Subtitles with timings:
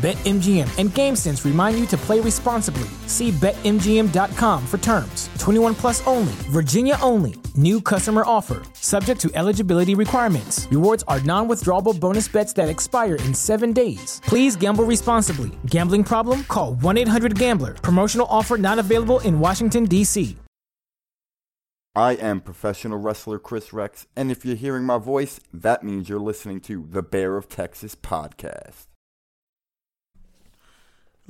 [0.00, 2.88] BetMGM and GameSense remind you to play responsibly.
[3.06, 5.28] See BetMGM.com for terms.
[5.38, 7.34] 21 plus only, Virginia only.
[7.54, 10.66] New customer offer, subject to eligibility requirements.
[10.70, 14.22] Rewards are non withdrawable bonus bets that expire in seven days.
[14.24, 15.50] Please gamble responsibly.
[15.66, 16.44] Gambling problem?
[16.44, 17.74] Call 1 800 Gambler.
[17.74, 20.34] Promotional offer not available in Washington, D.C.
[21.94, 26.20] I am professional wrestler Chris Rex, and if you're hearing my voice, that means you're
[26.20, 28.89] listening to the Bear of Texas podcast.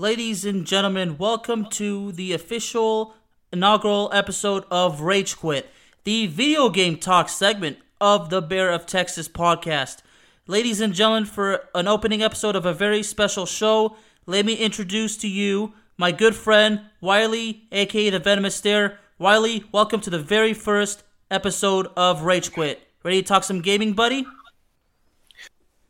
[0.00, 3.14] Ladies and gentlemen, welcome to the official
[3.52, 5.68] inaugural episode of Rage Quit,
[6.04, 9.98] the video game talk segment of the Bear of Texas podcast.
[10.46, 15.18] Ladies and gentlemen, for an opening episode of a very special show, let me introduce
[15.18, 18.98] to you my good friend Wiley, aka the Venomous Stare.
[19.18, 22.80] Wiley, welcome to the very first episode of Rage Quit.
[23.04, 24.26] Ready to talk some gaming, buddy?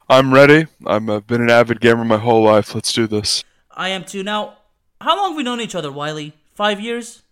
[0.09, 0.67] I'm ready.
[0.85, 2.75] I'm, I've been an avid gamer my whole life.
[2.75, 3.45] Let's do this.
[3.73, 4.23] I am too.
[4.23, 4.59] Now,
[5.01, 6.35] how long have we known each other, Wiley?
[6.55, 7.23] Five years?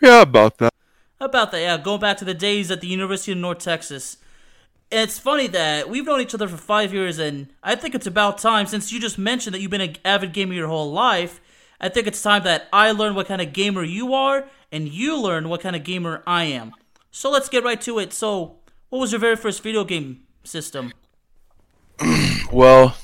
[0.00, 0.74] Yeah, about that.
[1.20, 1.78] About that, yeah.
[1.78, 4.16] Going back to the days at the University of North Texas.
[4.90, 8.06] And it's funny that we've known each other for five years, and I think it's
[8.06, 11.40] about time, since you just mentioned that you've been an avid gamer your whole life,
[11.80, 15.18] I think it's time that I learn what kind of gamer you are, and you
[15.18, 16.72] learn what kind of gamer I am.
[17.10, 18.12] So let's get right to it.
[18.12, 18.56] So,
[18.90, 20.92] what was your very first video game system?
[22.52, 22.94] Well,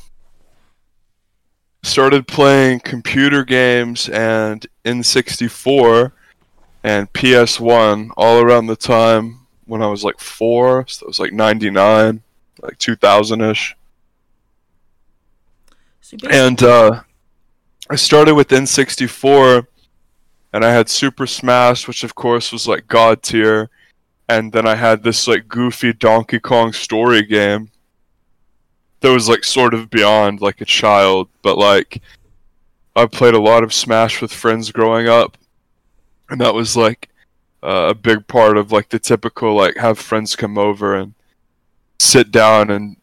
[1.99, 6.13] started playing computer games and N64
[6.85, 10.87] and PS1 all around the time when I was like four.
[10.87, 12.23] So it was like 99,
[12.63, 13.77] like 2000 ish.
[16.01, 17.01] So And uh,
[17.91, 19.67] I started with N64
[20.53, 23.71] and I had Super Smash, which of course was like God tier.
[24.29, 27.71] And then I had this like goofy Donkey Kong story game
[29.01, 32.03] that was like sort of beyond like a child, but like
[32.97, 35.39] I played a lot of Smash with friends growing up,
[36.31, 37.09] and that was like
[37.63, 41.15] uh, a big part of like the typical like have friends come over and
[42.01, 42.97] sit down and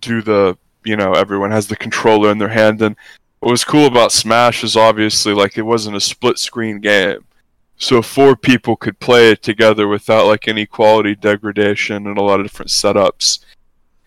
[0.00, 2.96] do the you know everyone has the controller in their hand and
[3.40, 7.24] what was cool about Smash is obviously like it wasn't a split screen game.
[7.76, 12.40] So four people could play it together without like any quality degradation and a lot
[12.40, 13.40] of different setups.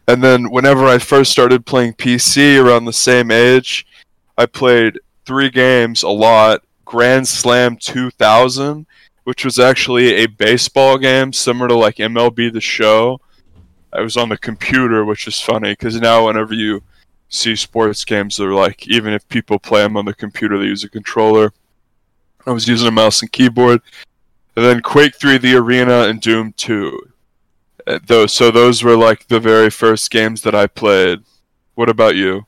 [0.10, 3.86] And then whenever I first started playing PC around the same age,
[4.40, 6.64] I played three games a lot.
[6.84, 8.88] Grand Slam 2000,
[9.26, 13.22] which was actually a baseball game similar to like MLB The Show.
[13.94, 16.82] I was on the computer, which is funny because now whenever you
[17.28, 20.84] see sports games, they're like even if people play them on the computer, they use
[20.84, 21.54] a controller.
[22.48, 23.82] I was using a mouse and keyboard.
[24.56, 27.00] And then Quake 3 The Arena and Doom 2.
[28.06, 31.20] Those so those were like the very first games that I played.
[31.74, 32.46] What about you?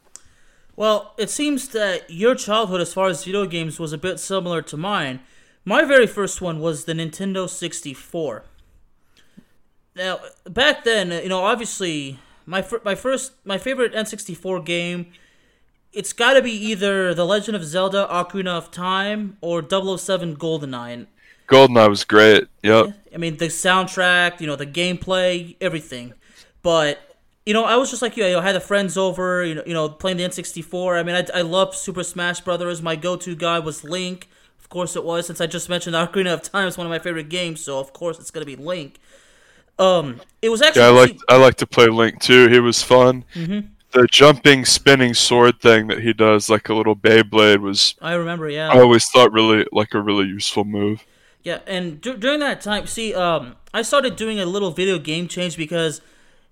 [0.75, 4.61] Well, it seems that your childhood, as far as video games, was a bit similar
[4.63, 5.19] to mine.
[5.65, 8.43] My very first one was the Nintendo 64.
[9.95, 15.07] Now, back then, you know, obviously, my my first, my favorite N64 game,
[15.91, 21.07] it's got to be either The Legend of Zelda: Ocarina of Time or 007 GoldenEye.
[21.51, 22.47] GoldenEye was great.
[22.63, 22.93] Yep.
[23.13, 26.13] I mean, the soundtrack, you know, the gameplay, everything.
[26.63, 26.99] But
[27.45, 28.25] you know, I was just like you.
[28.25, 30.99] you know, I had the friends over, you know, you know, playing the N64.
[30.99, 32.81] I mean, I, I love Super Smash Brothers.
[32.81, 34.29] My go-to guy was Link.
[34.59, 36.91] Of course, it was since I just mentioned the Ocarina of Time is one of
[36.91, 37.61] my favorite games.
[37.61, 38.99] So of course, it's gonna be Link.
[39.79, 42.47] Um, it was actually Yeah, I like I like to play Link too.
[42.47, 43.25] He was fun.
[43.33, 43.67] Mhm.
[43.91, 48.47] The jumping, spinning sword thing that he does, like a little Beyblade, was I remember,
[48.47, 48.69] yeah.
[48.69, 51.03] I always thought really like a really useful move.
[51.43, 55.27] Yeah, and dur- during that time, see, um, I started doing a little video game
[55.27, 56.01] change because,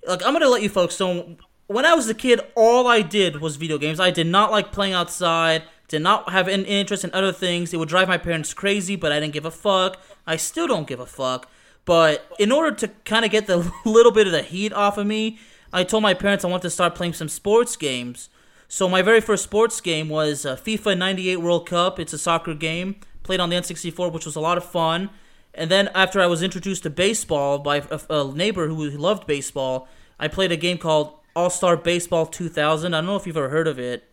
[0.08, 1.38] like, I'm gonna let you folks know.
[1.68, 4.00] When I was a kid, all I did was video games.
[4.00, 5.64] I did not like playing outside.
[5.88, 7.74] Did not have an interest in other things.
[7.74, 9.98] It would drive my parents crazy, but I didn't give a fuck.
[10.26, 11.50] I still don't give a fuck.
[11.86, 15.06] But in order to kind of get the little bit of the heat off of
[15.08, 15.40] me,
[15.72, 18.30] I told my parents I wanted to start playing some sports games.
[18.68, 22.00] So my very first sports game was uh, FIFA 98 World Cup.
[22.00, 22.96] It's a soccer game
[23.30, 25.12] played on the N64, which was a lot of fun.
[25.54, 29.88] And then after I was introduced to baseball by a, a neighbor who loved baseball,
[30.20, 32.92] I played a game called All Star Baseball 2000.
[32.92, 34.10] I don't know if you've ever heard of it.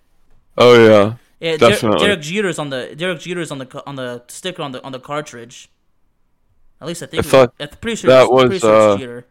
[0.59, 2.07] Oh yeah, Yeah, Definitely.
[2.07, 5.01] Derek Jeter's on the Derek Jeter's on the on the sticker on the on the
[5.01, 5.71] cartridge.
[6.83, 7.25] At least I think.
[7.25, 9.27] I thought it, I'm pretty sure that it's, pretty was, sure it's uh, Jeter.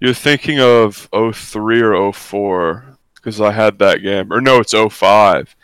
[0.00, 5.54] you're thinking of 03 or 04 because I had that game, or no, it's 05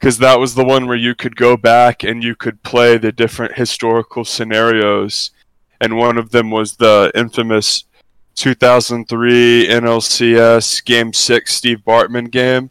[0.00, 3.12] because that was the one where you could go back and you could play the
[3.12, 5.30] different historical scenarios,
[5.78, 7.84] and one of them was the infamous
[8.34, 12.70] 2003 NLCS Game Six Steve Bartman game.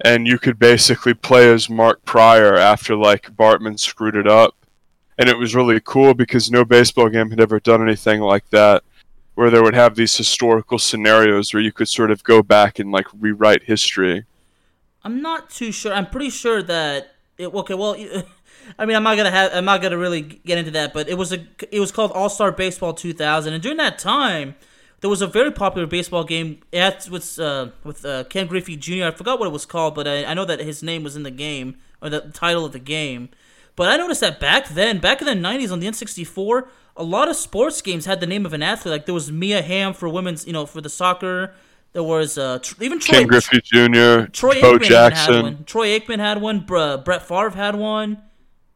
[0.00, 4.56] And you could basically play as Mark Prior after like Bartman screwed it up,
[5.18, 8.82] and it was really cool because no baseball game had ever done anything like that
[9.36, 12.90] where they would have these historical scenarios where you could sort of go back and
[12.90, 14.24] like rewrite history.
[15.06, 15.92] I'm not too sure.
[15.92, 17.46] I'm pretty sure that it.
[17.46, 17.94] Okay, well,
[18.78, 19.52] I mean, I'm not gonna have.
[19.54, 21.46] I'm not gonna really get into that, but it was a.
[21.70, 24.56] It was called All Star Baseball 2000, and during that time,
[25.02, 29.04] there was a very popular baseball game at with uh, with uh, Ken Griffey Jr.
[29.04, 31.22] I forgot what it was called, but I, I know that his name was in
[31.22, 33.28] the game or the title of the game.
[33.76, 36.66] But I noticed that back then, back in the '90s on the N64,
[36.96, 38.90] a lot of sports games had the name of an athlete.
[38.90, 41.54] Like there was Mia Hamm for women's, you know, for the soccer.
[41.96, 45.64] There was uh, tr- even Troy, Ken Griffey Jr., Troy Bo Aikman Jackson, one.
[45.64, 46.60] Troy Aikman had one.
[46.60, 48.18] Br- Brett Favre had one.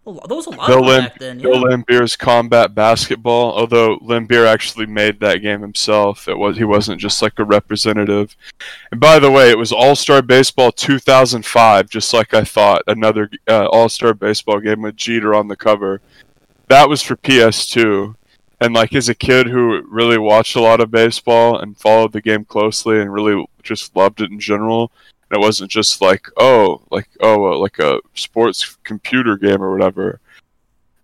[0.06, 1.38] There was a lot Bill, of them Lim- back then.
[1.38, 1.48] Yeah.
[1.50, 3.52] Bill Laimbeer's combat basketball.
[3.52, 8.34] Although Laimbeer actually made that game himself, it was he wasn't just like a representative.
[8.90, 12.80] And by the way, it was All Star Baseball 2005, just like I thought.
[12.86, 16.00] Another uh, All Star Baseball game with Jeter on the cover.
[16.68, 18.14] That was for PS2.
[18.60, 22.20] And like as a kid who really watched a lot of baseball and followed the
[22.20, 24.92] game closely and really just loved it in general,
[25.30, 30.20] and it wasn't just like oh like oh like a sports computer game or whatever.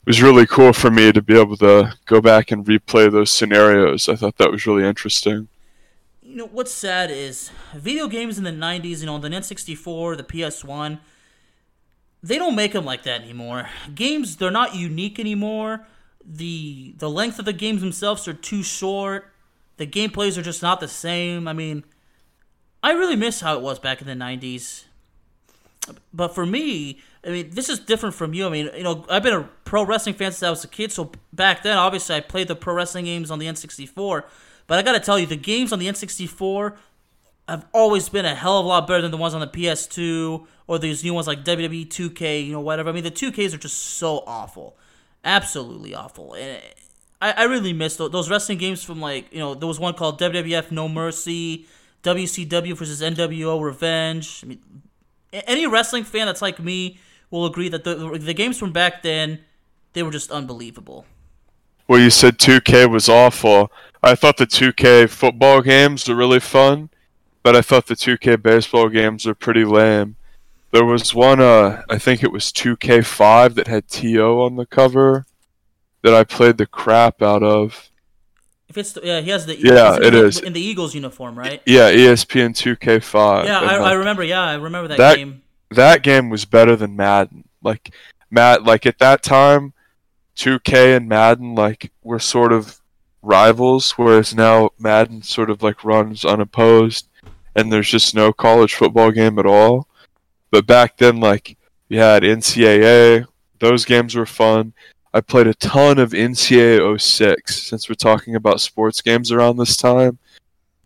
[0.06, 3.32] It was really cool for me to be able to go back and replay those
[3.32, 4.08] scenarios.
[4.08, 5.48] I thought that was really interesting.
[6.22, 10.24] you know what's sad is video games in the 90s you know the n64 the
[10.24, 10.98] ps1
[12.22, 15.86] they don't make them like that anymore games they're not unique anymore
[16.26, 19.32] the the length of the games themselves are too short.
[19.76, 21.46] The gameplays are just not the same.
[21.46, 21.84] I mean
[22.86, 24.84] i really miss how it was back in the 90s
[26.14, 28.46] but for me i mean this is different from you.
[28.46, 30.92] I mean you know i've been a pro wrestling fan since i was a kid
[30.92, 34.24] so back then obviously i played the pro wrestling games on the n64
[34.66, 36.76] but i gotta tell you the games on the n64
[37.48, 40.46] have always been a hell of a lot better than the ones on the ps2
[40.68, 42.90] or these new ones like wwe 2k you know whatever.
[42.90, 44.76] I mean the 2ks are just so awful
[45.26, 46.62] absolutely awful and
[47.20, 49.92] i, I really miss those, those wrestling games from like you know there was one
[49.92, 51.66] called wwf no mercy
[52.02, 54.60] wcw versus nwo revenge i mean
[55.32, 56.98] any wrestling fan that's like me
[57.30, 59.40] will agree that the the games from back then
[59.96, 61.06] they were just unbelievable.
[61.88, 63.72] Well, you said 2K was awful.
[64.02, 66.90] I thought the 2K football games were really fun,
[67.42, 70.16] but I thought the 2K baseball games were pretty lame.
[70.72, 75.24] There was one, uh, I think it was 2K5 that had TO on the cover
[76.02, 77.90] that I played the crap out of.
[78.68, 81.62] If it's the, yeah, he has the Yeah, it the- in the Eagles uniform, right?
[81.66, 83.44] Yeah, ESPN 2K5.
[83.44, 84.22] Yeah, I, like, I remember.
[84.24, 85.42] Yeah, I remember that, That- game.
[85.70, 87.44] that game was better than Madden.
[87.62, 87.94] Like
[88.30, 89.72] Matt, like at that time,
[90.36, 92.80] 2K and Madden like were sort of
[93.22, 97.08] rivals, whereas now Madden sort of like runs unopposed,
[97.54, 99.85] and there's just no college football game at all.
[100.50, 101.56] But back then, like
[101.88, 103.26] you had NCAA,
[103.58, 104.72] those games were fun.
[105.12, 109.76] I played a ton of NCAA 06 since we're talking about sports games around this
[109.76, 110.18] time.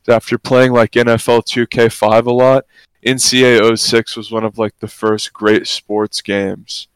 [0.08, 2.64] After playing like NFL 2K5 a lot,
[3.04, 6.88] NCAA 06 was one of like the first great sports games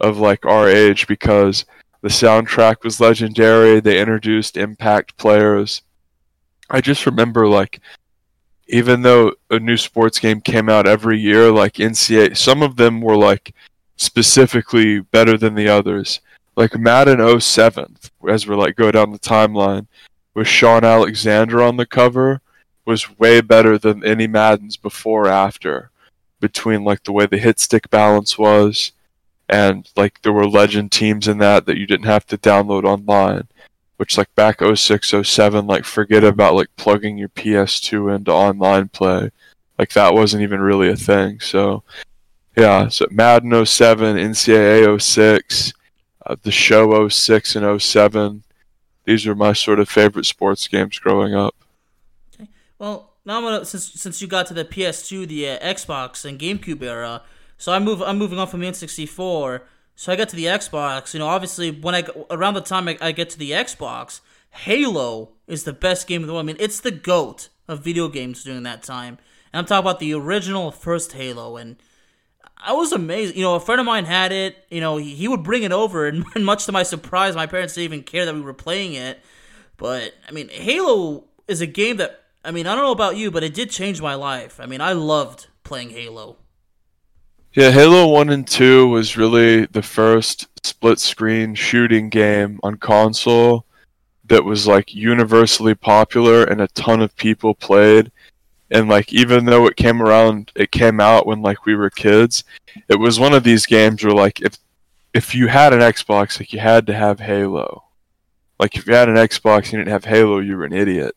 [0.00, 1.64] of like our age because
[2.00, 3.80] the soundtrack was legendary.
[3.80, 5.82] They introduced impact players.
[6.70, 7.80] I just remember like
[8.68, 13.00] even though a new sports game came out every year, like NCAA, some of them
[13.00, 13.54] were like
[13.96, 16.20] specifically better than the others.
[16.56, 17.96] Like Madden 07,
[18.28, 19.86] as we're like go down the timeline,
[20.34, 22.40] with Shaun Alexander on the cover
[22.84, 25.90] was way better than any Maddens before or after.
[26.40, 28.92] Between like the way the hit stick balance was,
[29.48, 33.48] and like there were legend teams in that that you didn't have to download online.
[33.98, 39.30] Which like back 06, 07, like forget about like plugging your PS2 into online play.
[39.78, 41.40] Like that wasn't even really a thing.
[41.40, 41.82] So
[42.56, 45.72] yeah, so Madden 07, NCAA 06,
[46.26, 48.42] uh, the show 06 and 07.
[49.04, 51.54] These were my sort of favorite sports games growing up.
[52.34, 52.48] Okay.
[52.78, 56.38] Well, now I'm gonna since since you got to the PS2, the uh, Xbox and
[56.38, 57.22] GameCube era.
[57.58, 58.02] So I move.
[58.02, 59.60] I'm moving on from the N64.
[59.98, 61.12] So I get to the Xbox.
[61.12, 65.32] You know, obviously when I around the time I, I get to the Xbox, Halo
[65.48, 66.44] is the best game of the world.
[66.44, 69.18] I mean, it's the goat of video games during that time.
[69.52, 71.82] And I'm talking about the original first Halo, and
[72.56, 73.34] I was amazed.
[73.34, 74.64] You know, a friend of mine had it.
[74.70, 77.46] You know, he, he would bring it over, and, and much to my surprise, my
[77.46, 79.18] parents didn't even care that we were playing it.
[79.78, 83.32] But I mean, Halo is a game that I mean, I don't know about you,
[83.32, 84.60] but it did change my life.
[84.60, 86.36] I mean, I loved playing Halo.
[87.58, 93.64] Yeah, Halo 1 and 2 was really the first split screen shooting game on console
[94.26, 98.12] that was like universally popular and a ton of people played.
[98.70, 102.44] And like even though it came around it came out when like we were kids,
[102.86, 104.56] it was one of these games where like if
[105.12, 107.82] if you had an Xbox, like you had to have Halo.
[108.60, 111.16] Like if you had an Xbox and you didn't have Halo, you were an idiot.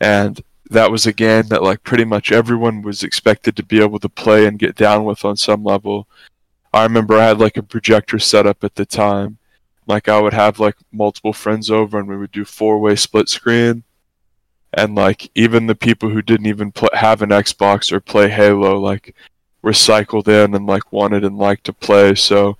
[0.00, 3.98] And that was a game that like pretty much everyone was expected to be able
[3.98, 6.06] to play and get down with on some level.
[6.72, 9.38] I remember I had like a projector set up at the time.
[9.88, 13.82] Like I would have like multiple friends over and we would do four-way split screen.
[14.72, 18.78] And like even the people who didn't even pl- have an Xbox or play Halo
[18.78, 19.16] like
[19.62, 22.14] were cycled in and like wanted and liked to play.
[22.14, 22.56] So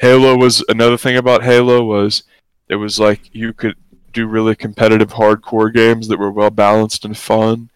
[0.00, 2.22] Halo was another thing about Halo was
[2.70, 3.76] it was like you could
[4.12, 7.70] do really competitive hardcore games that were well balanced and fun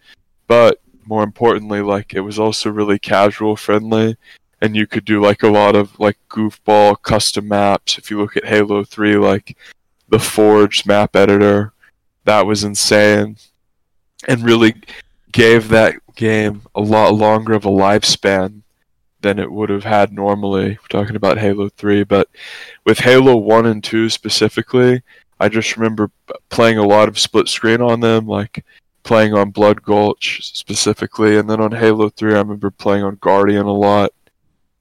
[0.47, 4.15] but more importantly like it was also really casual friendly
[4.61, 8.35] and you could do like a lot of like goofball custom maps if you look
[8.37, 9.57] at halo 3 like
[10.09, 11.73] the forged map editor
[12.25, 13.37] that was insane
[14.27, 14.75] and really
[15.31, 18.61] gave that game a lot longer of a lifespan
[19.21, 20.69] than it would have had normally.
[20.69, 22.29] We're talking about Halo 3, but
[22.85, 25.01] with Halo 1 and 2 specifically,
[25.39, 26.11] I just remember
[26.49, 28.65] playing a lot of split screen on them, like
[29.03, 33.65] playing on Blood Gulch specifically, and then on Halo 3, I remember playing on Guardian
[33.65, 34.11] a lot.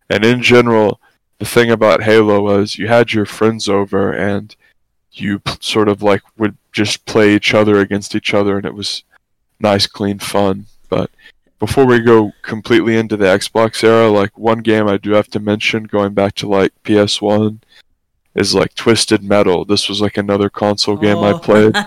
[0.08, 1.00] And in general,
[1.38, 4.54] the thing about Halo was you had your friends over and
[5.12, 9.04] you sort of like would just play each other against each other, and it was
[9.60, 10.66] nice, clean fun.
[10.88, 11.10] But
[11.58, 15.40] before we go completely into the Xbox era, like one game I do have to
[15.40, 17.60] mention, going back to like PS1,
[18.36, 19.64] is like Twisted Metal.
[19.64, 21.38] This was like another console game I Oh.
[21.38, 21.72] played.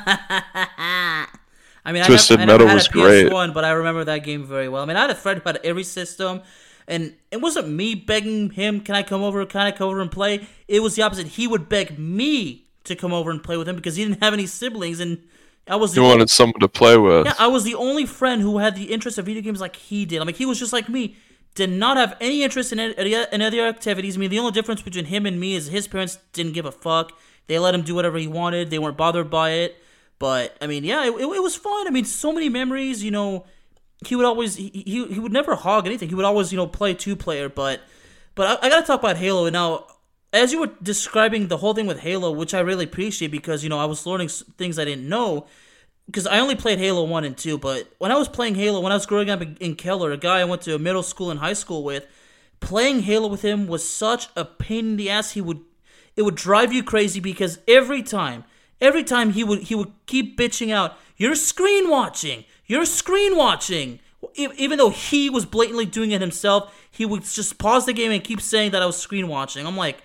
[1.85, 3.53] I mean, Twisted I never, Metal I was had a PS1, great.
[3.53, 4.83] but I remember that game very well.
[4.83, 6.41] I mean, I had a friend who had every system,
[6.87, 9.45] and it wasn't me begging him, "Can I come over?
[9.45, 11.27] Can I come over and play?" It was the opposite.
[11.27, 14.33] He would beg me to come over and play with him because he didn't have
[14.33, 15.19] any siblings, and
[15.67, 17.25] I was You wanted someone to play with.
[17.25, 20.05] yeah, I was the only friend who had the interest of video games like he
[20.05, 20.21] did.
[20.21, 21.15] I mean, he was just like me.
[21.55, 24.15] Did not have any interest in any, other activities.
[24.15, 26.71] I mean, the only difference between him and me is his parents didn't give a
[26.71, 27.11] fuck.
[27.47, 28.69] They let him do whatever he wanted.
[28.69, 29.81] They weren't bothered by it.
[30.19, 31.87] But I mean, yeah, it, it, it was fun.
[31.87, 33.03] I mean, so many memories.
[33.03, 33.45] You know,
[34.05, 36.09] he would always he, he, he would never hog anything.
[36.09, 37.49] He would always you know play two player.
[37.49, 37.81] But
[38.35, 39.87] but I, I gotta talk about Halo now.
[40.31, 43.69] As you were describing the whole thing with Halo, which I really appreciate because you
[43.69, 45.47] know I was learning things I didn't know
[46.09, 48.91] because I only played Halo 1 and 2, but when I was playing Halo, when
[48.91, 51.39] I was growing up in, in Keller, a guy I went to middle school and
[51.39, 52.07] high school with,
[52.61, 55.31] playing Halo with him was such a pain in the ass.
[55.31, 55.61] He would
[56.15, 58.43] it would drive you crazy because every time,
[58.81, 62.43] every time he would he would keep bitching out, "You're screen watching.
[62.65, 63.99] You're screen watching."
[64.35, 68.23] Even though he was blatantly doing it himself, he would just pause the game and
[68.23, 69.65] keep saying that I was screen watching.
[69.65, 70.03] I'm like,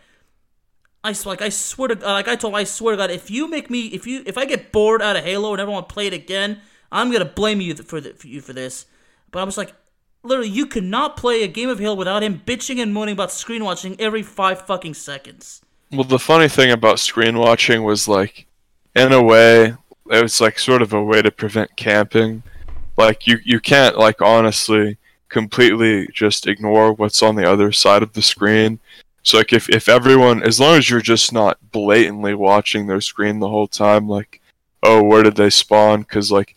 [1.04, 3.48] I like I swear to like I told him, I swear to God if you
[3.48, 5.92] make me if you if I get bored out of Halo and never want to
[5.92, 6.60] play it again
[6.94, 8.86] I'm gonna blame you for the, for you for this.
[9.32, 9.74] But I was like,
[10.22, 13.32] literally, you could not play a game of Halo without him bitching and moaning about
[13.32, 15.60] screen watching every five fucking seconds.
[15.90, 18.46] Well, the funny thing about screen watching was like,
[18.94, 19.74] in a way,
[20.10, 22.44] it was like sort of a way to prevent camping.
[22.96, 28.12] Like you, you can't like honestly completely just ignore what's on the other side of
[28.12, 28.78] the screen.
[29.24, 33.40] So like if, if everyone, as long as you're just not blatantly watching their screen
[33.40, 34.40] the whole time, like,
[34.82, 36.02] oh, where did they spawn?
[36.02, 36.54] Because like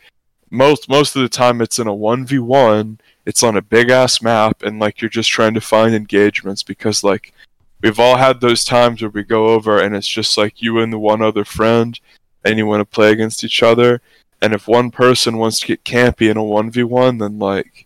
[0.50, 3.00] most most of the time it's in a one v one.
[3.26, 7.04] It's on a big ass map, and like you're just trying to find engagements because
[7.04, 7.34] like
[7.82, 10.92] we've all had those times where we go over and it's just like you and
[10.92, 12.00] the one other friend
[12.44, 14.02] and you want to play against each other
[14.42, 17.86] and if one person wants to get campy in a 1v1 then like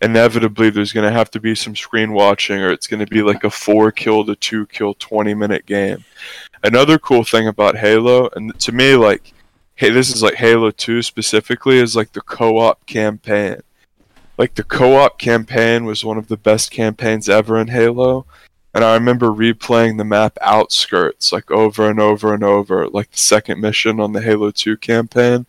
[0.00, 3.22] inevitably there's going to have to be some screen watching or it's going to be
[3.22, 6.04] like a 4 kill to 2 kill 20 minute game
[6.62, 9.32] another cool thing about halo and to me like
[9.74, 13.60] hey this is like halo 2 specifically is like the co-op campaign
[14.36, 18.24] like the co-op campaign was one of the best campaigns ever in halo
[18.74, 23.18] and I remember replaying the map Outskirts like over and over and over, like the
[23.18, 25.46] second mission on the Halo 2 campaign,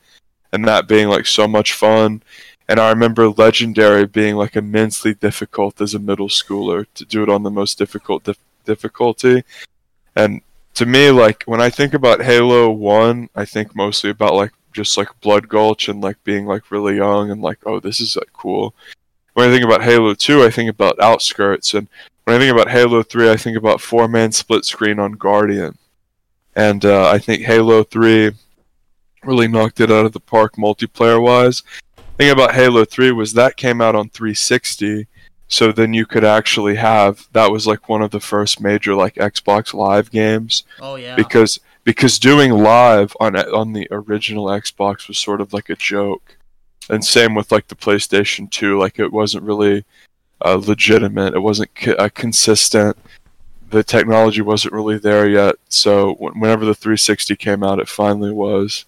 [0.51, 2.23] and that being like so much fun.
[2.69, 7.29] And I remember Legendary being like immensely difficult as a middle schooler to do it
[7.29, 9.43] on the most difficult dif- difficulty.
[10.15, 10.41] And
[10.75, 14.97] to me, like when I think about Halo One, I think mostly about like just
[14.99, 18.31] like Blood Gulch and like being like really young and like, oh, this is like
[18.33, 18.75] cool.
[19.33, 21.88] When I think about Halo Two, I think about Outskirts, and
[22.25, 25.79] when I think about Halo Three, I think about four man split screen on Guardian.
[26.55, 28.33] And uh, I think Halo Three
[29.23, 31.63] really knocked it out of the park multiplayer wise.
[32.19, 35.07] Thing about Halo 3 was that came out on 360,
[35.47, 39.15] so then you could actually have that was like one of the first major like
[39.15, 40.65] Xbox Live games.
[40.81, 41.15] Oh yeah.
[41.15, 46.35] Because because doing live on on the original Xbox was sort of like a joke.
[46.89, 49.85] And same with like the PlayStation 2, like it wasn't really
[50.43, 51.35] uh, legitimate.
[51.35, 52.97] It wasn't co- uh, consistent.
[53.69, 55.55] The technology wasn't really there yet.
[55.69, 58.83] So whenever the 360 came out, it finally was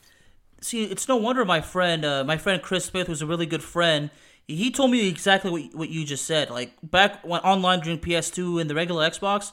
[0.62, 3.64] see, it's no wonder my friend, uh, my friend Chris Smith, was a really good
[3.64, 4.10] friend.
[4.48, 6.50] He told me exactly what what you just said.
[6.50, 9.52] Like back when online during PS2 and the regular Xbox,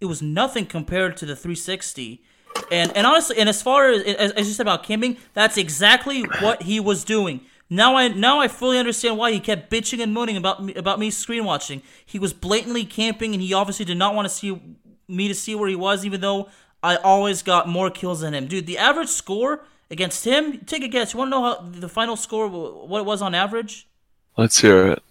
[0.00, 2.22] it was nothing compared to the 360.
[2.70, 6.22] And and honestly, and as far as as, as you said about camping, that's exactly
[6.40, 7.42] what he was doing.
[7.68, 10.98] Now I now I fully understand why he kept bitching and moaning about me about
[10.98, 11.82] me screen watching.
[12.04, 14.60] He was blatantly camping, and he obviously did not want to see
[15.06, 16.48] me to see where he was, even though
[16.82, 18.46] I always got more kills than him.
[18.46, 20.60] Dude, the average score against him.
[20.60, 21.12] Take a guess.
[21.12, 23.88] You want to know how the final score, what it was on average?
[24.36, 25.02] Let's hear it.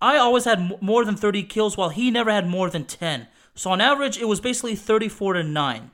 [0.00, 3.26] I always had more than 30 kills, while he never had more than 10.
[3.54, 5.90] So on average, it was basically 34 to 9.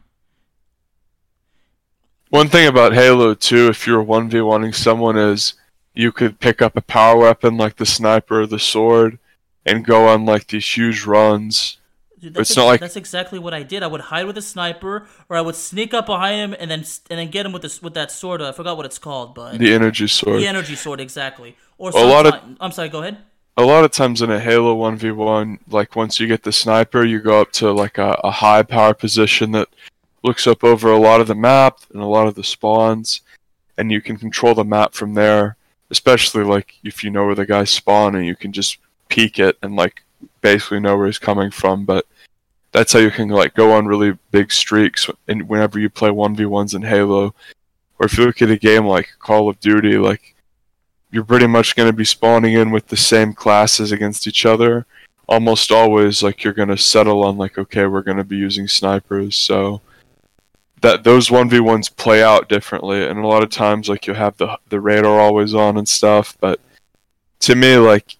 [2.28, 5.54] One thing about Halo 2, if you're 1v1ing someone, is
[5.94, 9.18] you could pick up a power weapon like the sniper or the sword
[9.64, 11.78] and go on like these huge runs
[12.24, 13.82] Dude, that's it's not like that's exactly what I did.
[13.82, 16.82] I would hide with a sniper, or I would sneak up behind him and then
[17.10, 18.40] and then get him with this with that sword.
[18.40, 20.40] I forgot what it's called, but the energy sword.
[20.40, 21.54] The energy sword, exactly.
[21.76, 22.88] Or a lot of I'm sorry.
[22.88, 23.18] Go ahead.
[23.58, 26.50] A lot of times in a Halo one v one, like once you get the
[26.50, 29.68] sniper, you go up to like a, a high power position that
[30.22, 33.20] looks up over a lot of the map and a lot of the spawns,
[33.76, 35.58] and you can control the map from there.
[35.90, 39.58] Especially like if you know where the guys spawn, and you can just peek it
[39.62, 40.02] and like
[40.40, 41.84] basically know where he's coming from.
[41.84, 42.06] But
[42.74, 46.74] that's how you can like go on really big streaks and whenever you play 1v1s
[46.74, 47.32] in Halo.
[48.00, 50.34] Or if you look at a game like Call of Duty, like
[51.12, 54.86] you're pretty much going to be spawning in with the same classes against each other.
[55.28, 58.66] Almost always, like you're going to settle on like, okay, we're going to be using
[58.66, 59.38] snipers.
[59.38, 59.80] So
[60.80, 64.58] that those 1v1s play out differently, and a lot of times, like you'll have the
[64.68, 66.36] the radar always on and stuff.
[66.40, 66.60] But
[67.40, 68.16] to me, like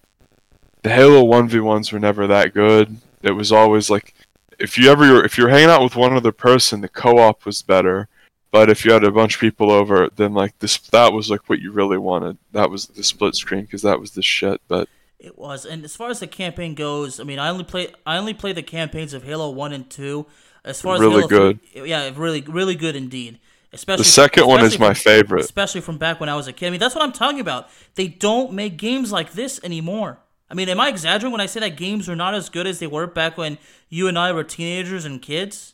[0.81, 2.95] the Halo 1v1s were never that good.
[3.21, 4.15] It was always like
[4.59, 8.07] if you ever if you're hanging out with one other person, the co-op was better.
[8.51, 11.49] But if you had a bunch of people over, then like this, that was like
[11.49, 12.37] what you really wanted.
[12.53, 14.61] That was the split screen because that was the shit.
[14.69, 14.87] But
[15.19, 15.65] it was.
[15.65, 18.53] And as far as the campaign goes, I mean, I only play I only play
[18.53, 20.25] the campaigns of Halo One and Two.
[20.63, 23.39] As far as really Halo good, 3, yeah, really really good indeed.
[23.73, 26.47] Especially the second especially one is my from, favorite, especially from back when I was
[26.47, 26.67] a kid.
[26.67, 27.67] I mean, that's what I'm talking about.
[27.95, 30.19] They don't make games like this anymore.
[30.49, 32.79] I mean, am I exaggerating when I say that games are not as good as
[32.79, 33.57] they were back when
[33.89, 35.73] you and I were teenagers and kids?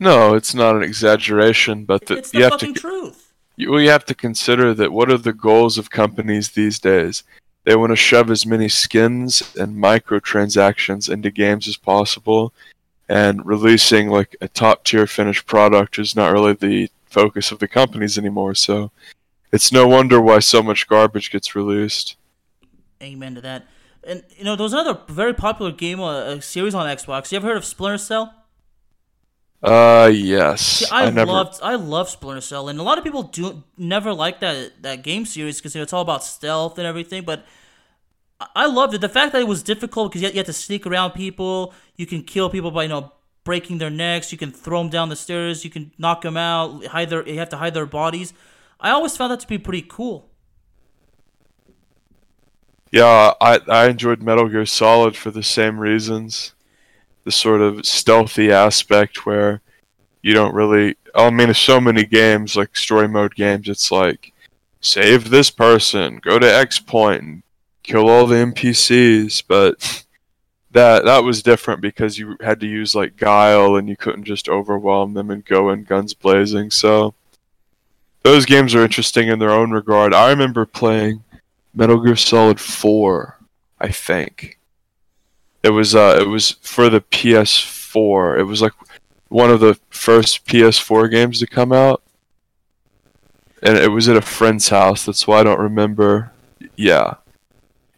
[0.00, 3.32] No, it's not an exaggeration, but the, it's the you have fucking to truth.
[3.56, 7.22] You, you have to consider that what are the goals of companies these days?
[7.62, 12.52] They want to shove as many skins and microtransactions into games as possible,
[13.08, 17.68] and releasing like a top tier finished product is not really the focus of the
[17.68, 18.54] companies anymore.
[18.56, 18.90] So,
[19.52, 22.16] it's no wonder why so much garbage gets released.
[23.04, 23.66] Amen to that.
[24.06, 27.30] And you know, there was another very popular game, uh, series on Xbox.
[27.30, 28.34] You ever heard of Splinter Cell?
[29.62, 30.60] Uh, yes.
[30.60, 31.32] See, I, I never...
[31.32, 35.02] loved, I love Splinter Cell, and a lot of people do never like that that
[35.02, 37.24] game series because you know, it's all about stealth and everything.
[37.24, 37.46] But
[38.54, 39.00] I loved it.
[39.00, 41.72] The fact that it was difficult because you, you had to sneak around people.
[41.96, 43.12] You can kill people by you know
[43.44, 44.32] breaking their necks.
[44.32, 45.64] You can throw them down the stairs.
[45.64, 46.84] You can knock them out.
[46.86, 48.34] Hide their, you have to hide their bodies.
[48.80, 50.30] I always found that to be pretty cool.
[52.94, 56.54] Yeah, I I enjoyed Metal Gear Solid for the same reasons.
[57.24, 59.62] The sort of stealthy aspect where
[60.22, 64.32] you don't really I mean there's so many games like story mode games it's like
[64.80, 67.42] save this person, go to X point and
[67.82, 70.04] kill all the NPCs, but
[70.70, 74.48] that that was different because you had to use like guile and you couldn't just
[74.48, 76.70] overwhelm them and go in guns blazing.
[76.70, 77.14] So
[78.22, 80.14] those games are interesting in their own regard.
[80.14, 81.23] I remember playing
[81.74, 83.38] Metal Gear Solid 4,
[83.80, 84.58] I think.
[85.62, 88.38] It was uh it was for the PS4.
[88.38, 88.72] It was like
[89.28, 92.02] one of the first PS4 games to come out.
[93.62, 95.06] And it was at a friend's house.
[95.06, 96.32] That's why I don't remember
[96.76, 97.14] Yeah,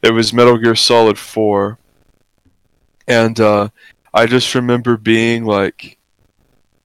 [0.01, 1.79] it was Metal Gear Solid Four,
[3.09, 3.71] and uh,
[4.15, 5.99] I just remember being like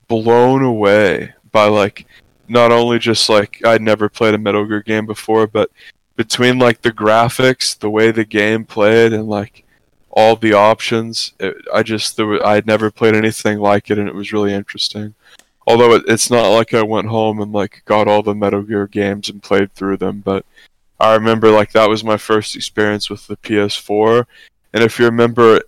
[0.07, 2.07] blown away by like
[2.47, 5.69] not only just like I'd never played a Metal Gear game before, but
[6.15, 9.63] between like the graphics, the way the game played, and like
[10.09, 14.07] all the options, it, I just there I had never played anything like it, and
[14.07, 15.15] it was really interesting.
[15.67, 18.87] Although it, it's not like I went home and like got all the Metal Gear
[18.87, 20.45] games and played through them, but
[20.99, 24.25] I remember like that was my first experience with the PS4,
[24.73, 25.61] and if you remember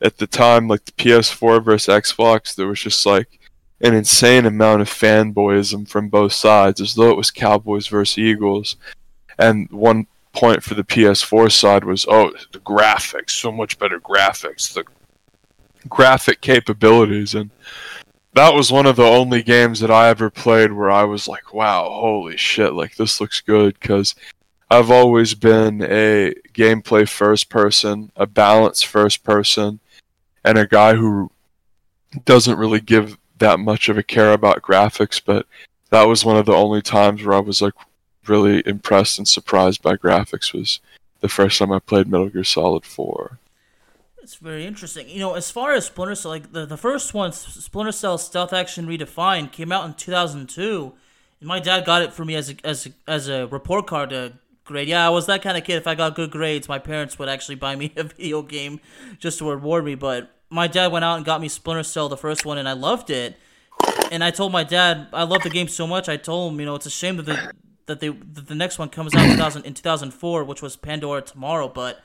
[0.00, 3.38] at the time, like the PS4 versus Xbox, there was just like
[3.80, 8.76] an insane amount of fanboyism from both sides, as though it was Cowboys versus Eagles.
[9.38, 14.72] And one point for the PS4 side was, oh, the graphics, so much better graphics,
[14.72, 14.84] the
[15.88, 17.50] graphic capabilities, and
[18.34, 21.52] that was one of the only games that I ever played where I was like,
[21.52, 24.14] wow, holy shit, like this looks good because
[24.70, 29.80] I've always been a gameplay first person, a balanced first person,
[30.44, 31.30] and a guy who
[32.24, 35.46] doesn't really give that much of a care about graphics, but
[35.90, 37.74] that was one of the only times where I was like
[38.26, 40.80] really impressed and surprised by graphics was
[41.20, 43.38] the first time I played Metal Gear Solid 4.
[44.22, 45.08] It's very interesting.
[45.08, 48.52] You know, as far as Splinter Cell, like the, the first one, Splinter Cell Stealth
[48.52, 50.92] Action Redefined, came out in 2002,
[51.40, 54.10] and my dad got it for me as a, as a, as a report card
[54.10, 54.88] to grade.
[54.88, 55.76] Yeah, I was that kind of kid.
[55.76, 58.80] If I got good grades, my parents would actually buy me a video game
[59.18, 59.96] just to reward me.
[59.96, 62.72] But my dad went out and got me Splinter Cell, the first one, and I
[62.74, 63.36] loved it.
[64.12, 66.08] And I told my dad I love the game so much.
[66.08, 67.52] I told him, you know, it's a shame that the
[67.86, 71.22] that they that the next one comes out in 2000 in 2004, which was Pandora
[71.22, 71.68] Tomorrow.
[71.68, 72.00] But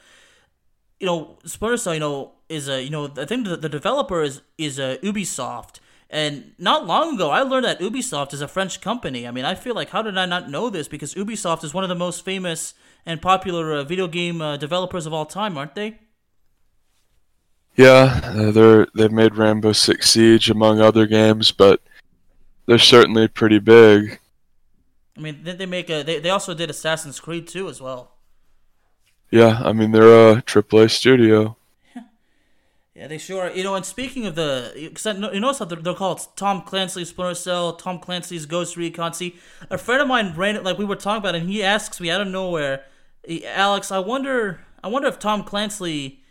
[0.99, 4.41] you know, Splinter you know, is a you know I think the, the developer is
[4.57, 5.79] is a Ubisoft.
[6.09, 9.27] And not long ago, I learned that Ubisoft is a French company.
[9.27, 10.87] I mean, I feel like how did I not know this?
[10.87, 12.73] Because Ubisoft is one of the most famous
[13.05, 15.99] and popular uh, video game uh, developers of all time, aren't they?
[17.75, 21.81] Yeah, uh, they're they've made Rainbow Six Siege among other games, but
[22.65, 24.19] they're certainly pretty big.
[25.17, 26.03] I mean, did they make a?
[26.03, 28.11] They, they also did Assassin's Creed too, as well.
[29.31, 31.57] Yeah, I mean they're a AAA studio.
[32.95, 33.51] Yeah, they sure are.
[33.51, 37.09] You know, and speaking of the, because you notice how they're, they're, called Tom Clancy's
[37.09, 39.13] Splinter Cell, Tom Clancy's Ghost Recon.
[39.13, 39.35] See,
[39.69, 42.01] a friend of mine ran it like we were talking about, it, and he asks
[42.01, 42.85] me out of nowhere,
[43.45, 46.23] Alex, I wonder, I wonder if Tom Clancy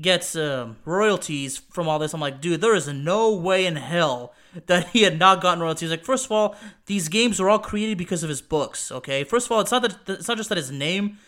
[0.00, 2.12] gets um, royalties from all this.
[2.12, 4.34] I'm like, dude, there is no way in hell
[4.66, 5.90] that he had not gotten royalties.
[5.90, 6.56] Like, first of all,
[6.86, 8.90] these games were all created because of his books.
[8.90, 11.18] Okay, first of all, it's not that it's not just that his name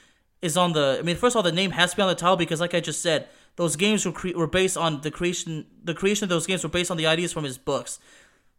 [0.42, 0.96] is on the.
[0.98, 2.74] I mean, first of all, the name has to be on the title because, like
[2.74, 5.66] I just said, those games were cre- were based on the creation.
[5.84, 7.98] The creation of those games were based on the ideas from his books.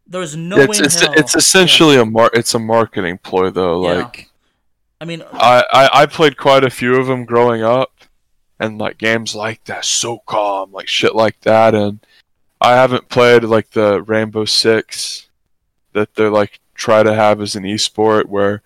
[0.06, 1.18] There's no it's, way it's, in hell.
[1.18, 2.02] It's essentially yeah.
[2.02, 3.88] a mar- It's a marketing ploy, though.
[3.88, 4.02] Yeah.
[4.02, 4.30] Like,
[5.00, 7.92] I mean, I, I I played quite a few of them growing up
[8.60, 11.74] and like games like that, SOCOM, like shit like that.
[11.74, 11.98] And
[12.62, 15.28] I haven't played like the Rainbow Six
[15.94, 18.62] that they're like try to have as an esport where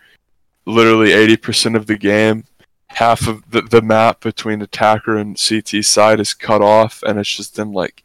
[0.66, 2.44] literally 80% of the game,
[2.88, 7.34] half of the, the map between attacker and CT side is cut off, and it's
[7.34, 8.02] just them like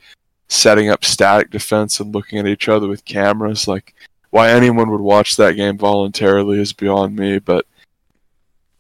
[0.48, 3.68] setting up static defense and looking at each other with cameras.
[3.68, 3.94] Like,
[4.30, 7.66] why anyone would watch that game voluntarily is beyond me, but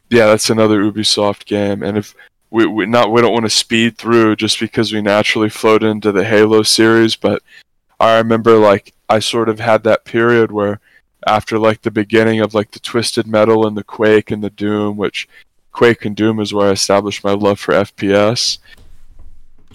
[0.10, 1.84] yeah, that's another Ubisoft game.
[1.84, 2.15] And if
[2.51, 6.11] we, we not we don't want to speed through just because we naturally flowed into
[6.11, 7.41] the Halo series, but
[7.99, 10.79] I remember like I sort of had that period where
[11.25, 14.97] after like the beginning of like the Twisted Metal and the Quake and the Doom,
[14.97, 15.29] which
[15.71, 18.59] Quake and Doom is where I established my love for FPS.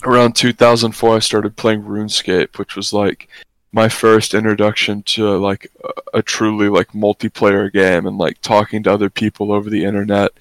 [0.04, 3.28] Around 2004, I started playing RuneScape, which was like
[3.72, 8.92] my first introduction to like a, a truly like multiplayer game and like talking to
[8.92, 10.32] other people over the internet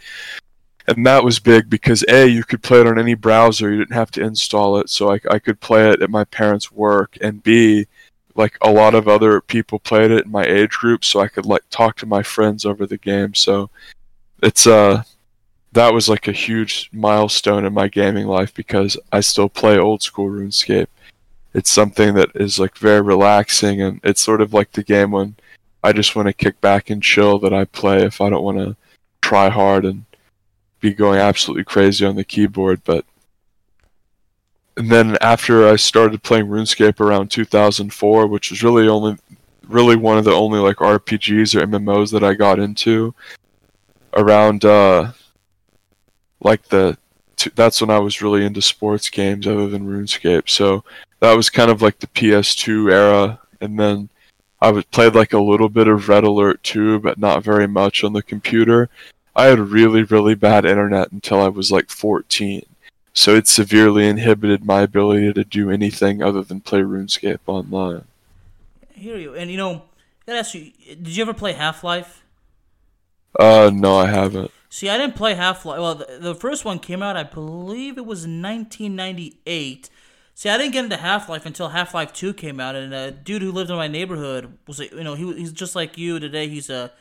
[0.87, 3.71] and that was big because a you could play it on any browser.
[3.71, 6.71] You didn't have to install it so I, I could play it at my parents
[6.71, 7.17] work.
[7.21, 7.87] And b
[8.35, 11.45] like a lot of other people played it in my age group so i could
[11.45, 13.33] like talk to my friends over the game.
[13.33, 13.69] So
[14.43, 15.03] it's uh
[15.73, 20.01] that was like a huge milestone in my gaming life because i still play old
[20.03, 20.87] school runescape.
[21.53, 25.35] It's something that is like very relaxing and it's sort of like the game when
[25.83, 28.57] i just want to kick back and chill that i play if i don't want
[28.57, 28.75] to
[29.21, 30.05] try hard and
[30.85, 33.05] be going absolutely crazy on the keyboard, but
[34.77, 39.17] and then after I started playing RuneScape around 2004, which was really only
[39.67, 43.15] really one of the only like RPGs or MMOs that I got into
[44.13, 45.11] around uh
[46.41, 46.97] like the
[47.55, 50.49] that's when I was really into sports games other than RuneScape.
[50.49, 50.83] So
[51.19, 54.09] that was kind of like the PS2 era and then
[54.61, 58.03] I would played like a little bit of Red Alert 2 but not very much
[58.03, 58.89] on the computer
[59.35, 62.63] I had really, really bad internet until I was like 14.
[63.13, 68.05] So it severely inhibited my ability to do anything other than play RuneScape online.
[68.95, 69.35] I hear you.
[69.35, 72.23] And you know, I gotta ask you, did you ever play Half Life?
[73.39, 74.51] Uh, no, I haven't.
[74.69, 75.79] See, I didn't play Half Life.
[75.79, 79.89] Well, the, the first one came out, I believe it was 1998.
[80.33, 83.11] See, I didn't get into Half Life until Half Life Two came out, and a
[83.11, 86.19] dude who lived in my neighborhood was, like, you know, he, he's just like you
[86.19, 86.49] today.
[86.49, 86.91] He's a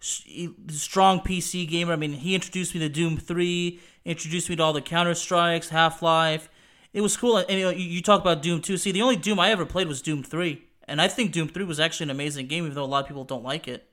[0.00, 1.92] strong PC gamer.
[1.92, 5.70] I mean, he introduced me to Doom Three, introduced me to all the Counter Strikes,
[5.70, 6.48] Half Life.
[6.92, 8.76] It was cool, and you know, you, talk about Doom Two.
[8.76, 11.64] See, the only Doom I ever played was Doom Three, and I think Doom Three
[11.64, 13.88] was actually an amazing game, even though a lot of people don't like it.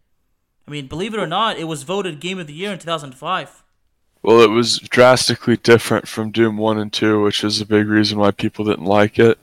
[0.67, 3.63] I mean, believe it or not, it was voted Game of the Year in 2005.
[4.23, 8.17] Well, it was drastically different from Doom 1 and 2, which is a big reason
[8.17, 9.37] why people didn't like it.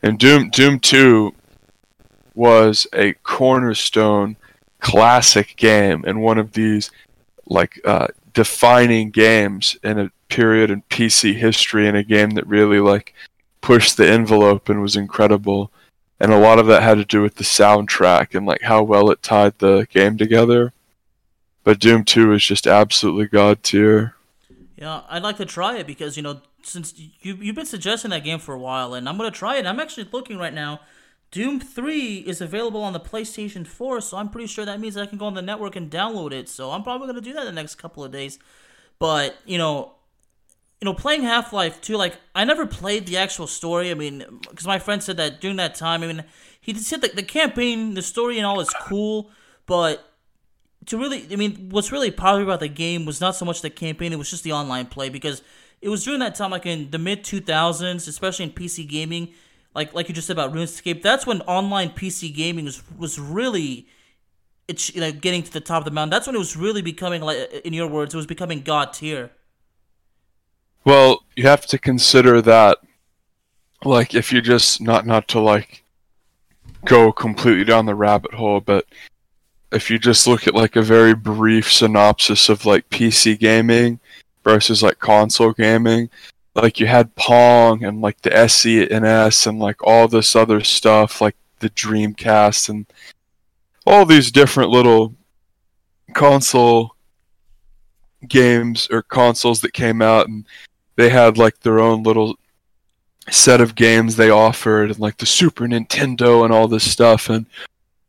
[0.00, 1.34] And Doom Doom 2
[2.34, 4.36] was a cornerstone
[4.82, 6.90] classic game and one of these
[7.46, 12.80] like uh, defining games in a period in PC history and a game that really
[12.80, 13.14] like
[13.60, 15.70] pushed the envelope and was incredible.
[16.20, 19.10] And a lot of that had to do with the soundtrack and like how well
[19.10, 20.72] it tied the game together.
[21.64, 24.16] But Doom 2 is just absolutely god tier.
[24.76, 28.24] Yeah, I'd like to try it because, you know, since you, you've been suggesting that
[28.24, 29.66] game for a while, and I'm to try it.
[29.66, 30.80] I'm actually looking right now.
[31.32, 35.06] Doom 3 is available on the PlayStation 4, so I'm pretty sure that means I
[35.06, 36.48] can go on the network and download it.
[36.48, 38.38] So I'm probably going to do that the next couple of days.
[38.98, 39.94] But, you know,
[40.80, 43.90] you know, playing Half Life 2, like, I never played the actual story.
[43.90, 46.24] I mean, because my friend said that during that time, I mean,
[46.60, 49.30] he said that the campaign, the story and all is cool,
[49.64, 50.12] but
[50.86, 53.70] to really, I mean, what's really popular about the game was not so much the
[53.70, 55.42] campaign; it was just the online play because
[55.80, 59.32] it was during that time, like in the mid two thousands, especially in PC gaming,
[59.74, 61.02] like like you just said about RuneScape.
[61.02, 63.86] That's when online PC gaming was was really,
[64.68, 66.10] it's you know, getting to the top of the mountain.
[66.10, 69.30] That's when it was really becoming like, in your words, it was becoming god tier.
[70.84, 72.78] Well, you have to consider that,
[73.84, 75.84] like, if you just not not to like
[76.84, 78.86] go completely down the rabbit hole, but
[79.70, 84.00] if you just look at like a very brief synopsis of like PC gaming
[84.44, 86.10] versus like console gaming,
[86.54, 91.36] like you had Pong and like the SNES and like all this other stuff, like
[91.60, 92.86] the Dreamcast and
[93.86, 95.14] all these different little
[96.14, 96.94] console
[98.28, 100.46] games or consoles that came out and
[100.96, 102.36] they had like their own little
[103.30, 107.46] set of games they offered and like the Super Nintendo and all this stuff and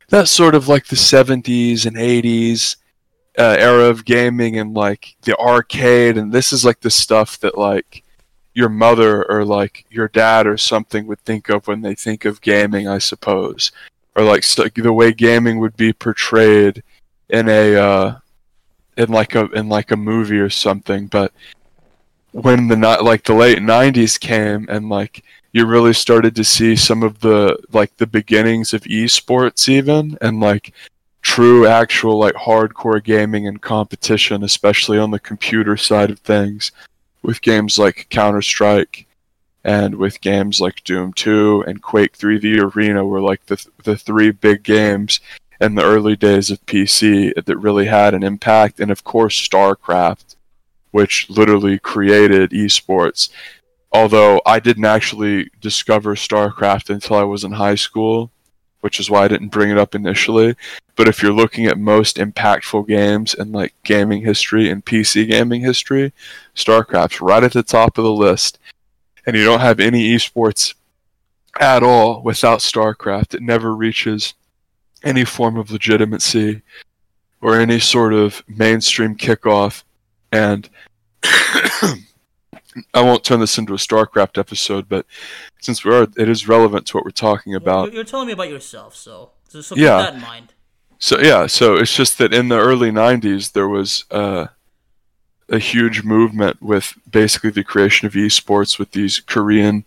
[0.09, 2.75] that's sort of like the 70s and 80s
[3.37, 7.57] uh, era of gaming and like the arcade and this is like the stuff that
[7.57, 8.02] like
[8.53, 12.41] your mother or like your dad or something would think of when they think of
[12.41, 13.71] gaming i suppose.
[14.15, 16.83] Or like st- the way gaming would be portrayed
[17.29, 18.15] in a uh,
[18.95, 21.07] in like a in like a movie or something.
[21.07, 21.33] But
[22.31, 26.75] when the not like the late 90s came and like you really started to see
[26.75, 30.73] some of the like the beginnings of esports even and like
[31.21, 36.71] true actual like hardcore gaming and competition especially on the computer side of things
[37.23, 39.07] with games like counter-strike
[39.63, 43.97] and with games like doom 2 and quake 3 the arena were like the, the
[43.97, 45.19] three big games
[45.61, 48.79] in the early days of pc that really had an impact.
[48.79, 50.35] And of course starcraft
[50.93, 53.29] which literally created esports.
[53.91, 58.31] Although I didn't actually discover StarCraft until I was in high school,
[58.83, 60.57] which is why I didn't bring it up initially.
[60.97, 65.61] But if you're looking at most impactful games in like gaming history and PC gaming
[65.61, 66.11] history,
[66.53, 68.59] StarCraft's right at the top of the list.
[69.25, 70.73] And you don't have any esports
[71.61, 73.33] at all without StarCraft.
[73.33, 74.33] It never reaches
[75.01, 76.61] any form of legitimacy
[77.39, 79.83] or any sort of mainstream kickoff.
[80.33, 80.69] And
[82.93, 85.05] I won't turn this into a StarCraft episode, but
[85.61, 87.93] since we are, it is relevant to what we're talking about.
[87.93, 89.97] You're telling me about yourself, so so, so keep yeah.
[89.97, 90.53] that in mind.
[90.99, 94.47] So yeah, so it's just that in the early '90s there was uh,
[95.49, 99.85] a huge movement with basically the creation of esports with these Korean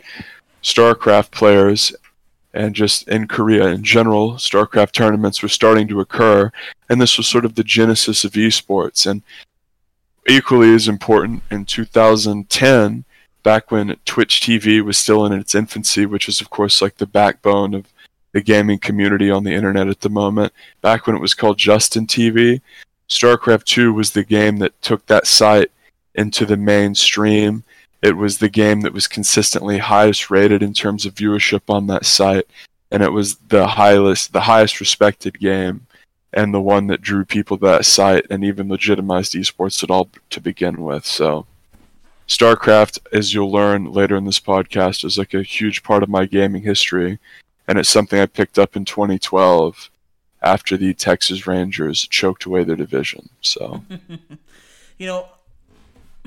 [0.63, 1.95] StarCraft players,
[2.53, 6.53] and just in Korea in general, StarCraft tournaments were starting to occur,
[6.89, 9.09] and this was sort of the genesis of esports.
[9.11, 9.23] And
[10.29, 13.05] equally as important in 2010
[13.43, 17.07] back when twitch tv was still in its infancy which is of course like the
[17.07, 17.87] backbone of
[18.37, 20.53] the gaming community on the internet at the moment.
[20.83, 22.61] Back when it was called justin tv
[23.09, 25.71] starcraft 2 was the game that took that site
[26.15, 27.65] into the mainstream.
[28.03, 32.05] It was the game that was consistently highest rated in terms of viewership on that
[32.05, 32.47] site
[32.91, 35.86] and it was the highest the highest respected game
[36.37, 40.11] and the one that drew people to that site and even legitimized esports at all
[40.29, 41.07] to begin with.
[41.07, 41.47] So,
[42.29, 46.27] StarCraft, as you'll learn later in this podcast, is like a huge part of my
[46.27, 47.19] gaming history,
[47.67, 49.91] and it's something I picked up in 2012
[50.43, 53.31] after the Texas Rangers choked away their division.
[53.41, 53.83] So,
[54.99, 55.27] you know,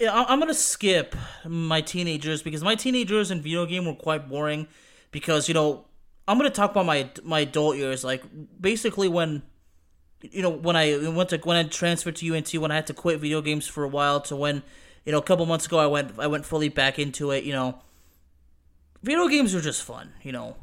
[0.00, 1.14] I'm gonna skip
[1.46, 4.66] my teenagers because my teenagers in video game were quite boring.
[5.12, 5.84] Because you know,
[6.30, 8.04] I'm gonna talk about my my adult years.
[8.04, 8.22] Like
[8.60, 9.42] basically when,
[10.22, 12.94] you know, when I went to when I transferred to UNT, when I had to
[12.94, 14.62] quit video games for a while, to when,
[15.04, 17.42] you know, a couple months ago I went I went fully back into it.
[17.42, 17.80] You know,
[19.02, 20.12] video games are just fun.
[20.22, 20.54] You know,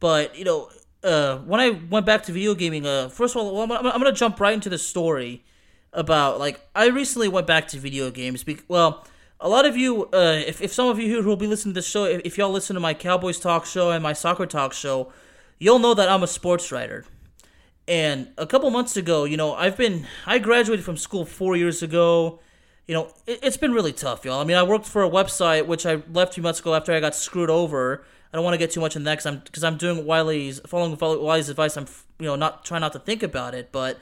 [0.00, 0.70] but you know,
[1.04, 4.12] uh, when I went back to video gaming, uh, first of all, I'm, I'm gonna
[4.12, 5.44] jump right into the story
[5.92, 8.44] about like I recently went back to video games.
[8.44, 9.04] Be- well,
[9.40, 11.74] a lot of you, uh, if if some of you here who will be listening
[11.74, 14.46] to this show, if, if y'all listen to my Cowboys talk show and my soccer
[14.46, 15.12] talk show,
[15.58, 17.06] you'll know that I'm a sports writer.
[17.88, 21.82] And a couple months ago, you know, I've been I graduated from school four years
[21.82, 22.40] ago.
[22.86, 24.40] You know, it, has been really tough, y'all.
[24.40, 27.00] I mean, I worked for a website which I left two months ago after I
[27.00, 28.04] got screwed over.
[28.32, 30.60] I don't want to get too much in that because I'm because I'm doing Wiley's
[30.66, 31.76] following Wiley's advice.
[31.76, 31.86] I'm
[32.18, 33.98] you know not trying not to think about it, but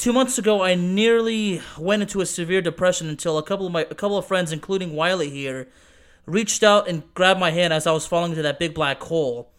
[0.00, 3.82] Two months ago, I nearly went into a severe depression until a couple of my
[3.82, 5.68] a couple of friends, including Wiley here,
[6.24, 9.52] reached out and grabbed my hand as I was falling into that big black hole.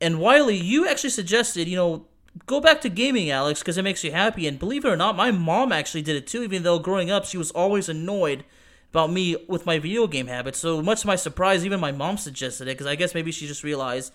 [0.00, 2.08] And Wiley, you actually suggested, you know,
[2.46, 4.48] go back to gaming, Alex, because it makes you happy.
[4.48, 6.42] And believe it or not, my mom actually did it too.
[6.42, 8.44] Even though growing up, she was always annoyed
[8.90, 10.58] about me with my video game habits.
[10.58, 13.46] So much to my surprise, even my mom suggested it because I guess maybe she
[13.46, 14.12] just realized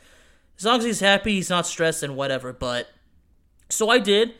[0.57, 2.51] as long as he's happy, he's not stressed and whatever.
[2.51, 2.89] But
[3.69, 4.33] so I did.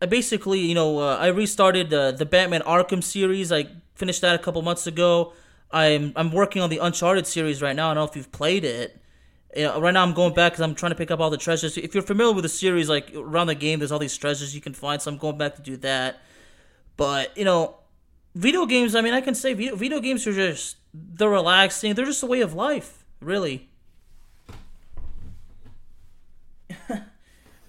[0.00, 3.50] I basically, you know, uh, I restarted the Batman Arkham series.
[3.50, 5.32] I finished that a couple months ago.
[5.70, 7.90] I'm I'm working on the Uncharted series right now.
[7.90, 9.00] I don't know if you've played it.
[9.56, 11.38] You know, right now, I'm going back because I'm trying to pick up all the
[11.38, 11.78] treasures.
[11.78, 14.60] If you're familiar with the series, like around the game, there's all these treasures you
[14.60, 15.00] can find.
[15.00, 16.20] So I'm going back to do that.
[16.96, 17.76] But you know,
[18.34, 18.94] video games.
[18.94, 21.94] I mean, I can say video, video games are just they're relaxing.
[21.94, 23.70] They're just a way of life, really.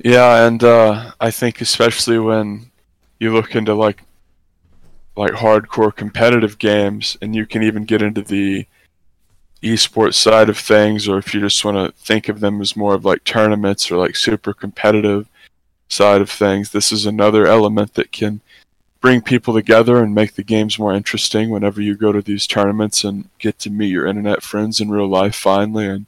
[0.04, 2.72] Yeah, and uh, I think especially when
[3.20, 4.04] you look into like
[5.16, 8.68] like hardcore competitive games, and you can even get into the
[9.64, 12.94] esports side of things, or if you just want to think of them as more
[12.94, 15.28] of like tournaments or like super competitive
[15.90, 18.42] side of things, this is another element that can
[19.02, 23.04] bring people together and make the games more interesting whenever you go to these tournaments
[23.04, 26.06] and get to meet your internet friends in real life finally and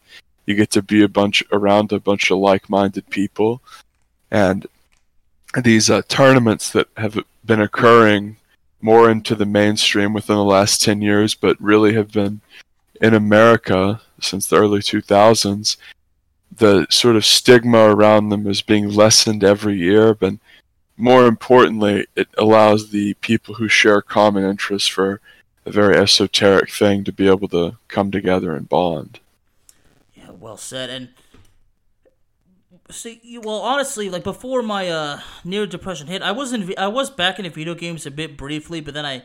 [0.49, 3.61] you get to be a bunch around a bunch of like-minded people,
[4.31, 4.65] and
[5.63, 8.35] these uh, tournaments that have been occurring
[8.81, 12.41] more into the mainstream within the last 10 years, but really have been
[12.99, 15.77] in America since the early 2000s.
[16.57, 20.33] The sort of stigma around them is being lessened every year, but
[20.97, 25.21] more importantly, it allows the people who share common interests for
[25.67, 29.19] a very esoteric thing to be able to come together and bond
[30.39, 30.89] well said.
[30.89, 31.09] And
[32.89, 37.09] see, well, honestly, like before my uh, near depression hit, I was in, I was
[37.09, 39.23] back into video games a bit briefly, but then I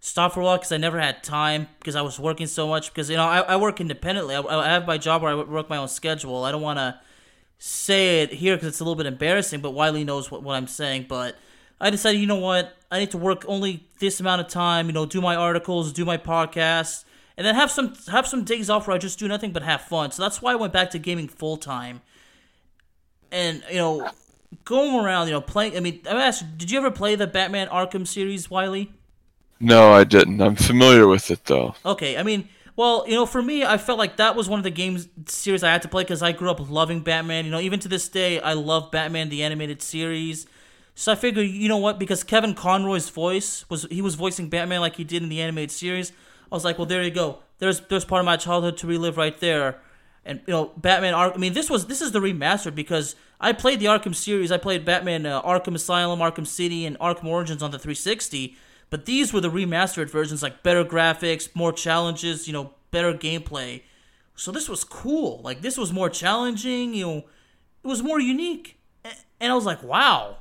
[0.00, 2.92] stopped for a while because I never had time because I was working so much.
[2.92, 4.34] Because you know, I, I work independently.
[4.34, 6.44] I, I have my job where I work my own schedule.
[6.44, 7.00] I don't want to
[7.58, 10.66] say it here because it's a little bit embarrassing, but Wiley knows what, what I'm
[10.66, 11.06] saying.
[11.08, 11.36] But
[11.80, 14.86] I decided, you know what, I need to work only this amount of time.
[14.86, 17.04] You know, do my articles, do my podcast
[17.36, 19.82] and then have some have some days off where I just do nothing but have
[19.82, 20.10] fun.
[20.10, 22.02] So that's why I went back to gaming full time.
[23.32, 24.10] And you know,
[24.64, 25.76] going around, you know, playing.
[25.76, 28.92] I mean, I ask, did you ever play the Batman Arkham series, Wiley?
[29.60, 30.40] No, I didn't.
[30.40, 31.74] I'm familiar with it though.
[31.84, 34.64] Okay, I mean, well, you know, for me, I felt like that was one of
[34.64, 37.44] the games series I had to play because I grew up loving Batman.
[37.44, 40.46] You know, even to this day, I love Batman the animated series.
[40.96, 41.98] So I figured, you know what?
[41.98, 45.70] Because Kevin Conroy's voice was he was voicing Batman like he did in the animated
[45.70, 46.12] series.
[46.54, 47.40] I was like, well, there you go.
[47.58, 49.80] There's there's part of my childhood to relive right there.
[50.24, 51.12] And you know, Batman.
[51.12, 54.52] Ar- I mean, this was this is the remastered because I played the Arkham series.
[54.52, 58.56] I played Batman uh, Arkham Asylum, Arkham City, and Arkham Origins on the 360.
[58.88, 63.82] But these were the remastered versions, like better graphics, more challenges, you know, better gameplay.
[64.36, 65.40] So this was cool.
[65.42, 66.94] Like this was more challenging.
[66.94, 67.16] You know,
[67.82, 68.78] it was more unique.
[69.40, 70.36] And I was like, wow.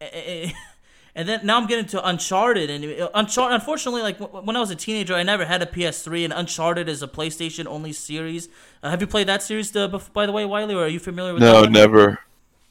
[1.16, 2.84] And then now I'm getting to Uncharted, and
[3.14, 3.54] Uncharted.
[3.54, 7.02] Unfortunately, like when I was a teenager, I never had a PS3, and Uncharted is
[7.02, 8.48] a PlayStation only series.
[8.82, 10.74] Uh, have you played that series, to, by the way, Wiley?
[10.74, 11.42] Or are you familiar with?
[11.42, 12.18] No, never.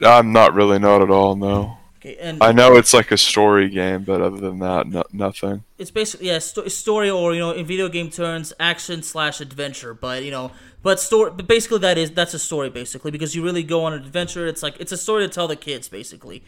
[0.02, 1.36] I'm not really, not at all.
[1.38, 1.78] No.
[2.06, 5.64] Okay, and I know it's like a story game, but other than that, no, nothing.
[5.78, 9.94] it's basically yeah, sto- story or you know in video game terms, action slash adventure.
[9.94, 11.32] But you know, but story.
[11.34, 14.46] But basically, that is that's a story basically because you really go on an adventure.
[14.48, 16.44] It's like it's a story to tell the kids basically.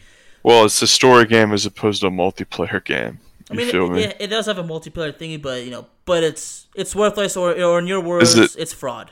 [0.46, 3.18] Well, it's a story game as opposed to a multiplayer game.
[3.50, 4.02] You I mean, feel it, me?
[4.04, 7.48] it, it does have a multiplayer thingy, but you know, but it's it's worthless or
[7.60, 9.10] or in your words, it- it's fraud.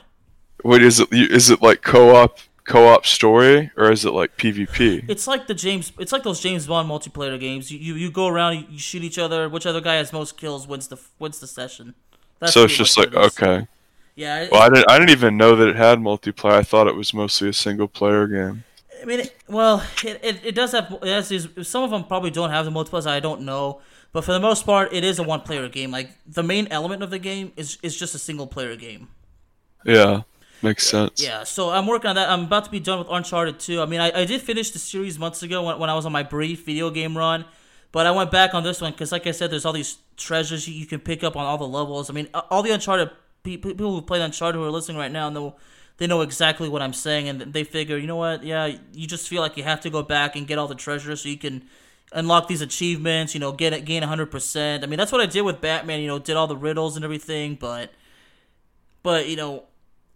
[0.63, 1.09] What is it?
[1.11, 5.03] Is it like co-op co-op story or is it like PvP?
[5.09, 5.91] It's like the James.
[5.99, 7.69] It's like those James Bond multiplayer games.
[7.71, 9.47] You you, you go around, you, you shoot each other.
[9.49, 11.93] Which other guy has most kills wins the wins the session.
[12.39, 13.67] That's so it's just like okay.
[14.15, 14.89] Yeah, Well, I didn't.
[14.89, 16.53] I didn't even know that it had multiplayer.
[16.53, 18.63] I thought it was mostly a single player game.
[19.05, 20.91] I mean, it, well, it, it, it does have.
[21.03, 23.05] It has these, some of them probably don't have the multiplayer.
[23.05, 23.79] I don't know,
[24.11, 25.91] but for the most part, it is a one player game.
[25.91, 29.09] Like the main element of the game is is just a single player game.
[29.85, 30.23] Yeah,
[30.63, 31.23] makes sense.
[31.23, 32.29] Yeah, so I'm working on that.
[32.29, 33.79] I'm about to be done with Uncharted 2.
[33.79, 36.11] I mean, I, I did finish the series months ago when, when I was on
[36.11, 37.45] my brief video game run,
[37.91, 40.67] but I went back on this one because, like I said, there's all these treasures
[40.67, 42.09] you, you can pick up on all the levels.
[42.09, 43.11] I mean, all the Uncharted
[43.43, 45.57] pe- pe- people who played Uncharted who are listening right now know
[45.97, 48.43] they know exactly what I'm saying, and they figure, you know what?
[48.43, 51.21] Yeah, you just feel like you have to go back and get all the treasures
[51.21, 51.63] so you can
[52.11, 53.33] unlock these achievements.
[53.33, 54.27] You know, get it, gain 100.
[54.27, 56.01] percent I mean, that's what I did with Batman.
[56.01, 57.91] You know, did all the riddles and everything, but
[59.03, 59.65] but you know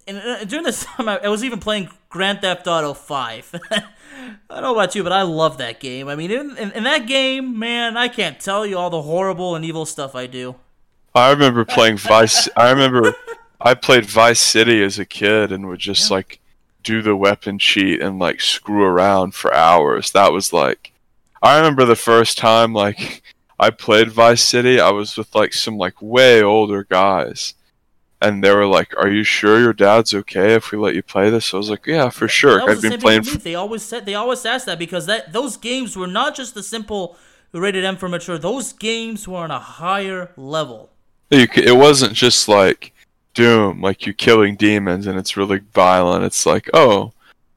[0.10, 3.56] and uh, during this time, I, I was even playing Grand Theft Auto 5.
[3.72, 3.84] I
[4.50, 6.08] don't know about you, but I love that game.
[6.08, 9.56] I mean, in, in, in that game, man, I can't tell you all the horrible
[9.56, 10.56] and evil stuff I do.
[11.16, 12.50] I remember playing Vice.
[12.56, 13.16] I remember
[13.62, 16.16] I played Vice City as a kid and would just Yeah.
[16.18, 16.40] like
[16.84, 20.12] do the weapon cheat and like screw around for hours.
[20.12, 20.92] That was like
[21.42, 23.22] I remember the first time like
[23.60, 27.54] I played Vice City, I was with like some like way older guys.
[28.22, 31.30] And they were like, "Are you sure your dad's okay if we let you play
[31.30, 33.38] this?" I was like, "Yeah, for sure." I've been playing for.
[33.38, 36.62] They always said they always asked that because that those games were not just the
[36.62, 37.16] simple
[37.54, 38.38] rated M for mature.
[38.38, 40.90] Those games were on a higher level.
[41.30, 42.92] You it wasn't just like
[43.40, 46.26] Doom, like you're killing demons and it's really violent.
[46.26, 47.14] It's like, oh,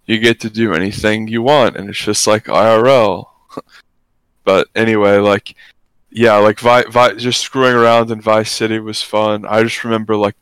[0.06, 3.26] you get to do anything you want, and it's just like IRL.
[4.44, 5.56] but anyway, like,
[6.08, 9.44] yeah, like Vi- Vi- just screwing around in Vice City was fun.
[9.44, 10.36] I just remember like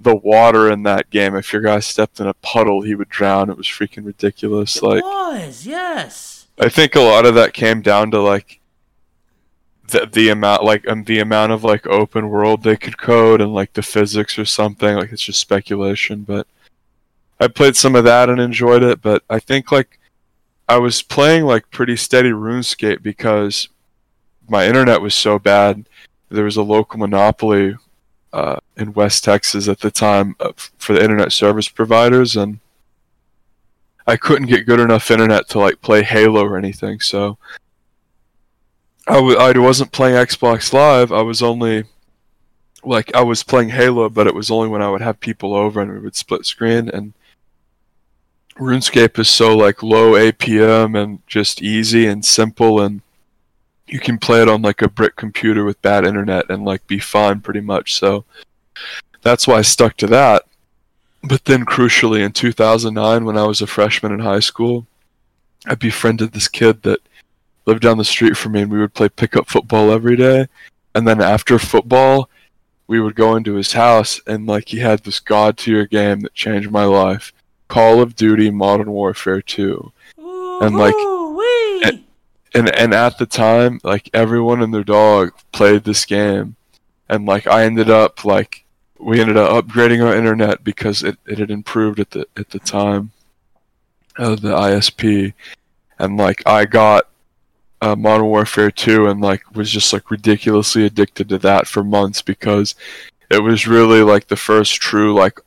[0.00, 1.36] the water in that game.
[1.36, 3.50] If your guy stepped in a puddle, he would drown.
[3.50, 4.80] It was freaking ridiculous.
[4.80, 6.46] Like, was yes.
[6.58, 8.60] I think a lot of that came down to like
[9.88, 13.54] the the amount like um, the amount of like open world they could code and
[13.54, 14.96] like the physics or something.
[14.96, 16.46] Like it's just speculation, but
[17.40, 19.02] I played some of that and enjoyed it.
[19.02, 19.98] But I think like
[20.68, 23.68] I was playing like pretty steady RuneScape because
[24.48, 25.88] my internet was so bad.
[26.28, 27.76] There was a local monopoly
[28.32, 32.60] uh, in West Texas at the time uh, for the internet service providers and.
[34.08, 37.38] I couldn't get good enough internet to like play Halo or anything, so
[39.06, 41.12] I w- I wasn't playing Xbox Live.
[41.12, 41.84] I was only
[42.82, 45.80] like I was playing Halo, but it was only when I would have people over
[45.80, 46.88] and we would split screen.
[46.88, 47.12] And
[48.56, 53.02] RuneScape is so like low APM and just easy and simple, and
[53.86, 56.98] you can play it on like a brick computer with bad internet and like be
[56.98, 57.94] fine pretty much.
[57.94, 58.24] So
[59.22, 60.44] that's why I stuck to that.
[61.22, 64.86] But then, crucially, in 2009, when I was a freshman in high school,
[65.66, 67.00] I befriended this kid that
[67.66, 70.46] lived down the street from me, and we would play pickup football every day.
[70.94, 72.30] And then after football,
[72.86, 76.34] we would go into his house, and like he had this god tier game that
[76.34, 77.32] changed my life:
[77.68, 79.92] Call of Duty Modern Warfare 2.
[80.62, 80.94] And, like,
[81.84, 82.04] and-
[82.54, 86.56] And and at the time, like everyone and their dog played this game,
[87.08, 88.64] and like I ended up like
[88.98, 92.58] we ended up upgrading our internet because it, it had improved at the at the
[92.60, 93.10] time
[94.16, 95.34] of the ISP,
[95.98, 97.08] and like I got
[97.80, 102.22] uh, Modern Warfare 2 and like was just like ridiculously addicted to that for months
[102.22, 102.74] because
[103.30, 105.40] it was really like the first true like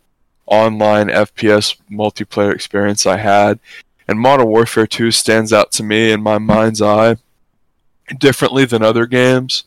[0.45, 3.59] online FPS multiplayer experience I had.
[4.07, 7.17] And Modern Warfare 2 stands out to me in my mind's eye
[8.17, 9.63] differently than other games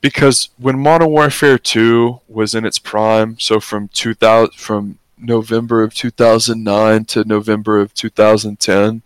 [0.00, 5.94] because when Modern Warfare 2 was in its prime, so from 2000 from November of
[5.94, 9.02] 2009 to November of 2010,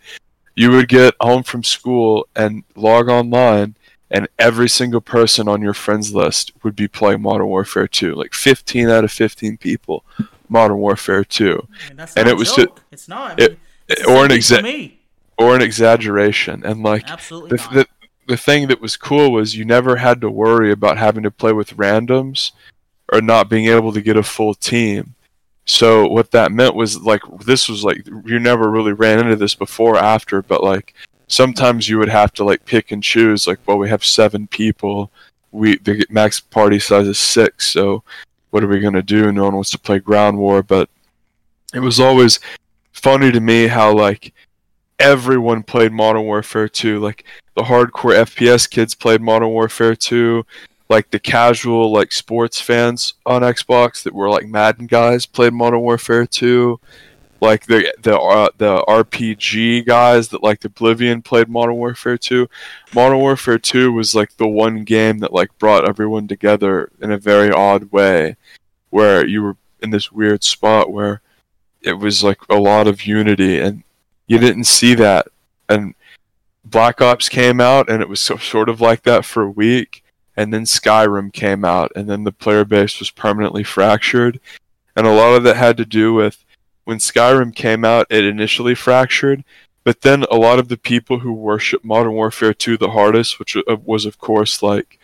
[0.55, 3.75] you would get home from school and log online
[4.11, 8.35] and every single person on your friends list would be playing Modern Warfare 2, like
[8.35, 10.05] 15 out of 15 people
[10.49, 12.83] Modern Warfare 2 And, and it was joke.
[12.93, 13.33] it's not.
[13.33, 14.93] I mean, it- it's or an exa-
[15.39, 17.73] or an exaggeration and like Absolutely the, not.
[17.75, 17.87] the,
[18.29, 21.53] the thing that was cool was you never had to worry about having to play
[21.53, 22.53] with randoms
[23.13, 25.15] or not being able to get a full team.
[25.73, 29.55] So what that meant was like this was like you never really ran into this
[29.55, 30.93] before or after, but like
[31.29, 33.47] sometimes you would have to like pick and choose.
[33.47, 35.11] Like, well, we have seven people.
[35.51, 38.05] We the max party size is six, so
[38.51, 39.33] what are we gonna do?
[39.33, 40.91] No one wants to play ground war, but
[41.73, 42.39] it was always
[42.93, 44.35] funny to me how like
[44.99, 47.01] everyone played Modern Warfare 2.
[47.01, 47.25] Like
[47.57, 50.45] the hardcore FPS kids played Modern Warfare 2.
[50.93, 55.81] Like the casual like sports fans on Xbox that were like Madden guys played Modern
[55.81, 56.79] Warfare 2.
[57.41, 62.47] Like the the uh, the RPG guys that like Oblivion played Modern Warfare 2.
[62.95, 67.17] Modern Warfare 2 was like the one game that like brought everyone together in a
[67.17, 68.37] very odd way
[68.91, 71.23] where you were in this weird spot where
[71.81, 73.83] it was like a lot of unity and
[74.27, 75.27] you didn't see that
[75.71, 75.95] and
[76.67, 80.02] black ops came out and it was so, sort of like that for a week
[80.37, 84.41] and then skyrim came out and then the player base was permanently fractured.
[84.97, 86.45] And a lot of that had to do with
[86.85, 89.45] when skyrim came out it initially fractured
[89.85, 93.57] but then a lot of the people who worship modern warfare 2 the hardest which
[93.57, 94.99] uh, was of course like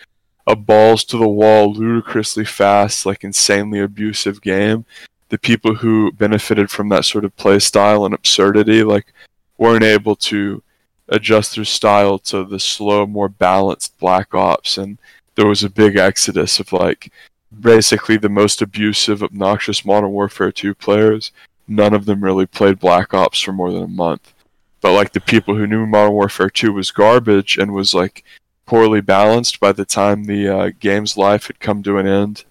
[0.48, 4.86] a balls to the wall ludicrously fast like insanely abusive game.
[5.28, 9.12] The people who benefited from that sort of play style and absurdity like
[9.58, 10.62] weren't able to
[11.10, 14.78] adjust their style to the slow more balanced black ops.
[14.78, 14.98] And
[15.38, 17.12] there was a big exodus of like
[17.60, 21.32] basically the most abusive obnoxious modern warfare 2 players
[21.66, 24.34] none of them really played black ops for more than a month
[24.80, 28.24] but like the people who knew modern warfare 2 was garbage and was like
[28.66, 32.44] poorly balanced by the time the uh, game's life had come to an end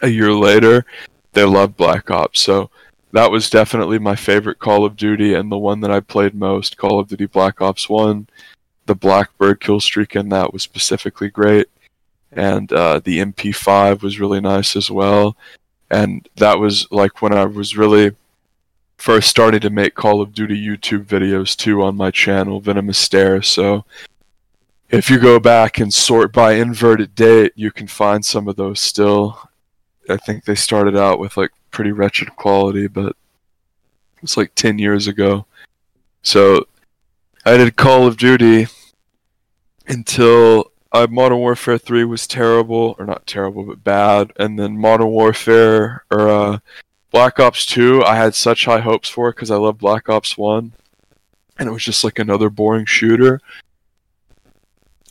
[0.00, 0.84] a year later
[1.32, 2.40] they loved Black Ops.
[2.40, 2.70] So
[3.12, 6.76] that was definitely my favorite Call of Duty and the one that I played most.
[6.76, 8.28] Call of Duty Black Ops One,
[8.86, 11.68] the Blackbird kill streak in that was specifically great,
[12.32, 15.36] and uh, the MP5 was really nice as well.
[15.90, 18.12] And that was like when I was really
[18.96, 23.42] first starting to make Call of Duty YouTube videos too on my channel, Venomous Stare.
[23.42, 23.84] So
[24.88, 28.80] if you go back and sort by inverted date, you can find some of those
[28.80, 29.48] still.
[30.08, 33.14] I think they started out with like pretty wretched quality, but
[34.22, 35.46] it's like 10 years ago.
[36.22, 36.66] So
[37.44, 38.68] I did Call of Duty
[39.88, 44.32] until uh, Modern Warfare 3 was terrible, or not terrible, but bad.
[44.36, 46.58] And then Modern Warfare, or uh,
[47.10, 50.72] Black Ops 2, I had such high hopes for because I love Black Ops 1.
[51.58, 53.40] And it was just like another boring shooter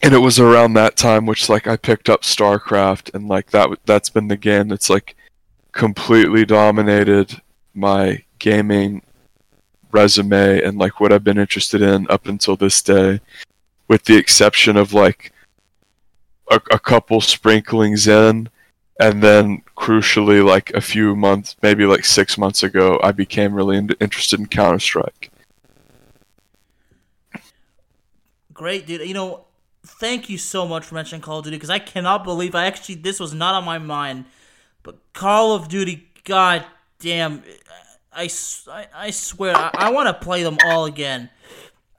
[0.02, 3.70] and it was around that time which like I picked up StarCraft and like that
[3.86, 5.16] that's been the game that's like
[5.72, 7.42] completely dominated
[7.74, 9.02] my gaming
[9.92, 13.22] resume and like what I've been interested in up until this day
[13.88, 15.32] with the exception of like
[16.52, 18.49] a, a couple sprinklings in
[18.99, 23.78] and then crucially like a few months maybe like 6 months ago I became really
[23.78, 25.32] in- interested in Counter-Strike
[28.62, 29.08] Great, dude.
[29.08, 29.45] You know,
[29.84, 32.93] thank you so much for mentioning Call of Duty because I cannot believe I actually
[32.93, 34.26] this was not on my mind.
[34.84, 36.64] But Call of Duty, god
[36.99, 37.41] damn,
[38.14, 38.30] I,
[38.68, 41.32] I, I swear I, I want to play them all again.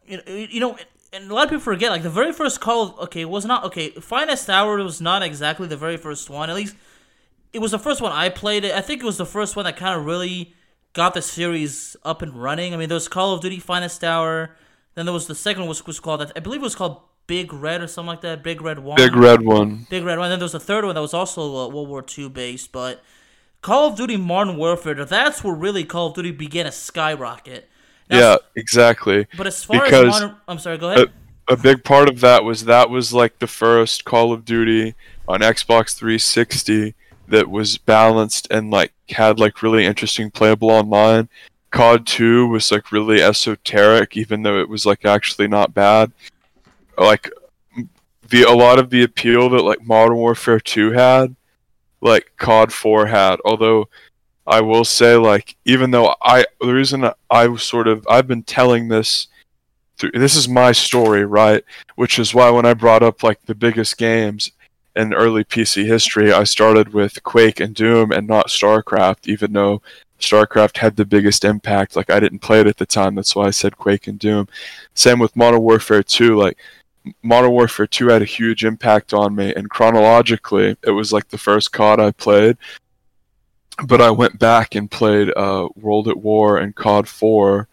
[0.07, 0.77] You you know,
[1.13, 3.65] and a lot of people forget like the very first Call of okay was not
[3.65, 3.91] okay.
[3.91, 6.49] Finest Hour was not exactly the very first one.
[6.49, 6.75] At least
[7.53, 8.65] it was the first one I played.
[8.65, 10.55] It I think it was the first one that kind of really
[10.95, 12.73] got the series up and running.
[12.73, 14.57] I mean, there was Call of Duty Finest Hour.
[14.95, 17.53] Then there was the second one was was called I believe it was called Big
[17.53, 18.43] Red or something like that.
[18.43, 18.97] Big Red One.
[18.97, 19.87] Big Red One.
[19.91, 20.27] Big Red One.
[20.27, 22.73] And then there was a third one that was also uh, World War II based.
[22.73, 23.03] But
[23.61, 27.69] Call of Duty Modern Warfare, that's where really Call of Duty began to skyrocket.
[28.13, 29.27] Yeah, exactly.
[29.37, 31.11] But as far because as modern, I'm sorry, go ahead.
[31.49, 34.95] A, a big part of that was that was like the first Call of Duty
[35.29, 36.95] on Xbox 360
[37.29, 41.29] that was balanced and like had like really interesting playable online.
[41.71, 46.13] COD 2 was like really esoteric, even though it was like actually not bad
[46.99, 47.31] like
[48.29, 51.35] the a lot of the appeal that like Modern Warfare 2 had,
[52.01, 53.41] like COD 4 had.
[53.45, 53.89] Although
[54.47, 58.89] I will say, like, even though I the reason I sort of I've been telling
[58.89, 59.29] this
[59.97, 61.65] through, this is my story, right?
[61.97, 64.51] Which is why when I brought up like the biggest games
[64.97, 69.81] in early PC history, I started with Quake and Doom and not StarCraft, even though
[70.19, 71.97] StarCraft had the biggest impact.
[71.97, 74.49] Like I didn't play it at the time, that's why I said Quake and Doom.
[74.95, 76.59] Same with Modern Warfare 2, like
[77.23, 81.39] Modern Warfare 2 had a huge impact on me, and chronologically, it was like the
[81.39, 82.57] first COD I played.
[83.85, 87.69] But I went back and played uh, World at War and COD 4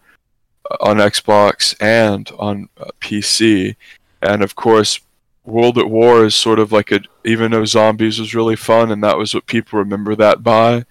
[0.70, 3.76] uh, on Xbox and on uh, PC.
[4.22, 5.00] And of course,
[5.44, 9.02] World at War is sort of like a, even though Zombies was really fun and
[9.04, 10.84] that was what people remember that by,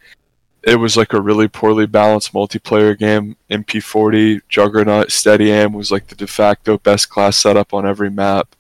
[0.64, 3.38] it was like a really poorly balanced multiplayer game.
[3.50, 8.56] MP40 Juggernaut Steady Aim was like the de facto best class setup on every map.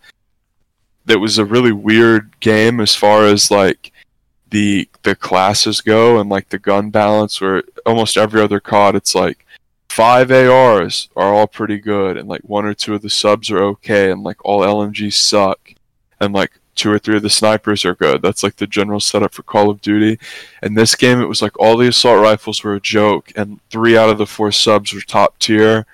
[1.07, 3.91] It was a really weird game as far as like
[4.51, 9.13] the the classes go and like the gun balance where almost every other COD it's
[9.13, 9.45] like
[9.89, 13.63] five ARs are all pretty good and like one or two of the subs are
[13.63, 15.73] okay and like all LMGs suck
[16.19, 18.21] and like two or three of the snipers are good.
[18.21, 20.17] That's like the general setup for Call of Duty.
[20.61, 23.97] And this game, it was like all the assault rifles were a joke, and three
[23.97, 25.85] out of the four subs were top tier,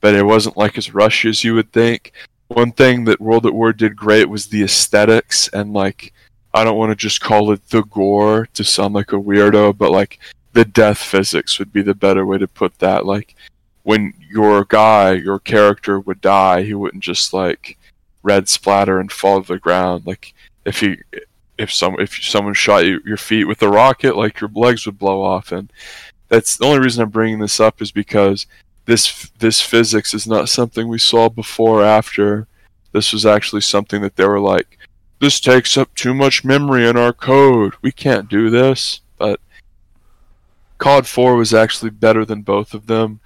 [0.00, 2.12] but it wasn't like as rushy as you would think.
[2.46, 6.11] One thing that World at War did great was the aesthetics, and like,
[6.54, 9.90] I don't want to just call it the gore to sound like a weirdo, but
[9.90, 10.18] like,
[10.52, 13.06] the death physics would be the better way to put that.
[13.06, 13.34] Like,
[13.82, 17.78] when your guy, your character would die, he wouldn't just like
[18.22, 20.06] red splatter and fall to the ground.
[20.06, 20.34] Like
[20.64, 21.02] if you
[21.58, 24.98] if some if someone shot you, your feet with a rocket, like your legs would
[24.98, 25.52] blow off.
[25.52, 25.72] And
[26.28, 28.46] that's the only reason I'm bringing this up is because
[28.86, 32.46] this this physics is not something we saw before or after.
[32.92, 34.78] This was actually something that they were like,
[35.22, 37.74] this takes up too much memory in our code.
[37.80, 39.02] We can't do this.
[39.18, 39.38] But
[40.78, 43.20] COD 4 was actually better than both of them.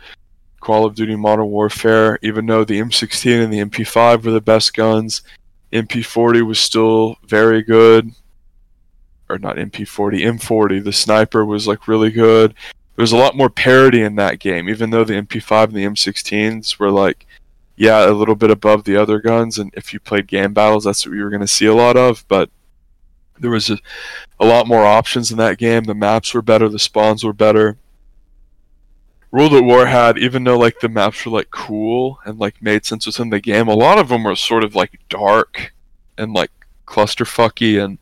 [0.60, 4.74] Call of Duty Modern Warfare, even though the M16 and the MP5 were the best
[4.74, 5.22] guns,
[5.72, 8.12] MP40 was still very good.
[9.30, 10.84] Or not MP40, M40.
[10.84, 12.52] The sniper was like really good.
[12.96, 15.86] There was a lot more parity in that game, even though the MP5 and the
[15.86, 17.25] M16s were like,
[17.76, 19.58] yeah, a little bit above the other guns.
[19.58, 22.24] And if you played GameBattles, that's what you were going to see a lot of.
[22.28, 22.50] But
[23.38, 23.78] there was a,
[24.40, 25.84] a lot more options in that game.
[25.84, 27.76] The maps were better, the spawns were better.
[29.30, 32.86] World at War had, even though like the maps were like cool and like made
[32.86, 35.74] sense within the game, a lot of them were sort of like dark
[36.16, 36.50] and like
[36.86, 37.98] clusterfucky and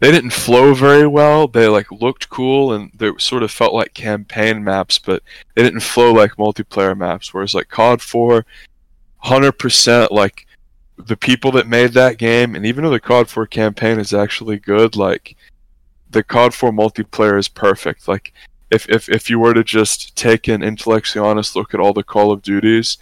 [0.00, 1.48] they didn't flow very well.
[1.48, 5.22] They like looked cool and they sort of felt like campaign maps, but
[5.54, 7.32] they didn't flow like multiplayer maps.
[7.32, 8.44] Whereas like COD 4,
[9.24, 10.46] 100% like
[10.98, 14.58] the people that made that game, and even though the COD 4 campaign is actually
[14.58, 15.36] good, like
[16.10, 18.08] the COD 4 multiplayer is perfect.
[18.08, 18.32] Like
[18.70, 22.02] if, if if you were to just take an intellectually honest look at all the
[22.02, 22.98] Call of Duties,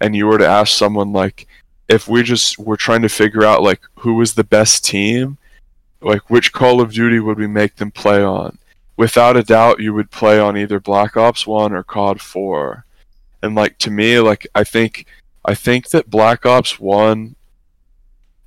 [0.00, 1.46] and you were to ask someone like,
[1.88, 5.38] if we just were trying to figure out like who was the best team,
[6.00, 8.58] like which Call of Duty would we make them play on?
[8.96, 12.84] Without a doubt, you would play on either Black Ops One or COD Four,
[13.42, 15.06] and like to me, like I think
[15.44, 17.36] I think that Black Ops One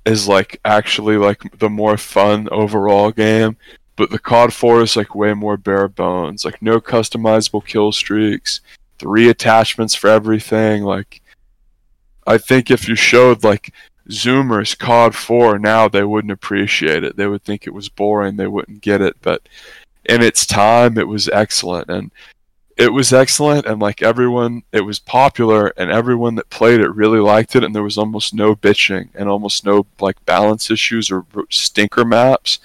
[0.04, 3.56] is like actually like the more fun overall game
[3.96, 6.44] but the COD 4 is like way more bare bones.
[6.44, 8.60] Like no customizable kill streaks,
[8.98, 10.82] three attachments for everything.
[10.82, 11.20] Like
[12.26, 13.72] I think if you showed like
[14.08, 17.16] Zoomers COD 4 now, they wouldn't appreciate it.
[17.16, 18.36] They would think it was boring.
[18.36, 19.16] They wouldn't get it.
[19.22, 19.48] But
[20.04, 22.10] in its time, it was excellent, and
[22.76, 23.66] it was excellent.
[23.66, 27.64] And like everyone, it was popular, and everyone that played it really liked it.
[27.64, 32.58] And there was almost no bitching and almost no like balance issues or stinker maps.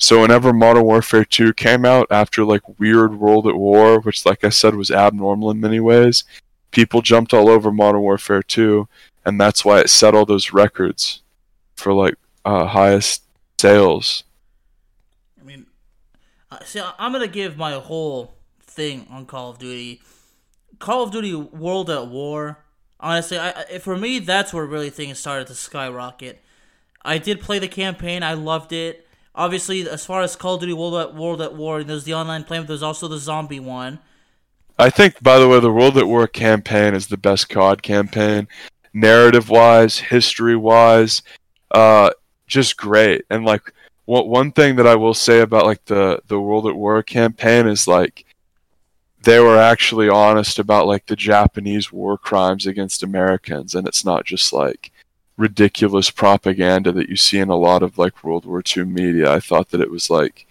[0.00, 4.44] So whenever Modern Warfare 2 came out after like weird World at War, which like
[4.44, 6.22] I said was abnormal in many ways,
[6.70, 8.86] people jumped all over Modern Warfare 2
[9.28, 11.22] and that's why it set all those records
[11.76, 12.14] for like
[12.44, 13.22] uh, highest
[13.60, 14.24] sales.
[15.40, 15.66] I mean,
[16.50, 20.00] uh, see, I'm gonna give my whole thing on Call of Duty.
[20.78, 22.58] Call of Duty World at War.
[23.00, 26.42] Honestly, I, for me, that's where really things started to skyrocket.
[27.04, 28.24] I did play the campaign.
[28.24, 29.08] I loved it
[29.38, 32.44] obviously, as far as Call of Duty World at World at War, there's the online
[32.44, 34.00] play, but there's also the zombie one.
[34.78, 38.48] I think, by the way, the World at War campaign is the best COD campaign,
[38.92, 41.22] narrative wise, history wise,
[41.70, 42.10] uh,
[42.46, 43.24] just great.
[43.30, 43.72] And like,
[44.06, 47.66] one one thing that I will say about like the the World at War campaign
[47.66, 48.24] is like
[49.22, 54.24] they were actually honest about like the Japanese war crimes against Americans, and it's not
[54.24, 54.92] just like
[55.36, 59.30] ridiculous propaganda that you see in a lot of like World War II media.
[59.30, 60.46] I thought that it was like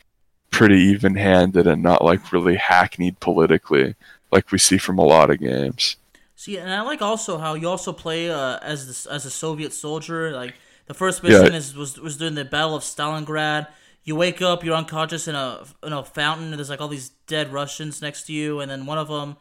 [0.51, 3.95] pretty even handed and not like really hackneyed politically
[4.31, 5.97] like we see from a lot of games.
[6.39, 9.73] See, and I like also how you also play uh, as this, as a Soviet
[9.73, 10.31] soldier.
[10.31, 10.53] Like
[10.85, 11.57] the first mission yeah.
[11.57, 13.67] is was was during the Battle of Stalingrad.
[14.03, 17.09] You wake up, you're unconscious in a in a fountain, and there's like all these
[17.25, 19.35] dead Russians next to you, and then one of them.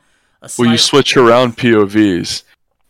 [0.59, 2.45] well, you switch around POVs.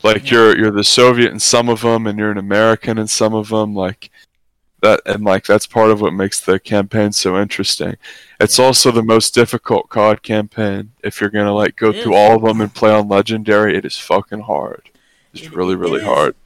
[0.04, 0.38] Like yeah.
[0.38, 3.48] you're you're the Soviet in some of them, and you're an American in some of
[3.48, 3.74] them.
[3.74, 4.12] Like
[4.86, 7.96] that, and like that's part of what makes the campaign so interesting.
[8.40, 10.92] It's also the most difficult COD campaign.
[11.02, 12.18] If you're gonna like go it through is.
[12.18, 14.90] all of them and play on Legendary, it is fucking hard.
[15.32, 16.36] It's it, really really hard.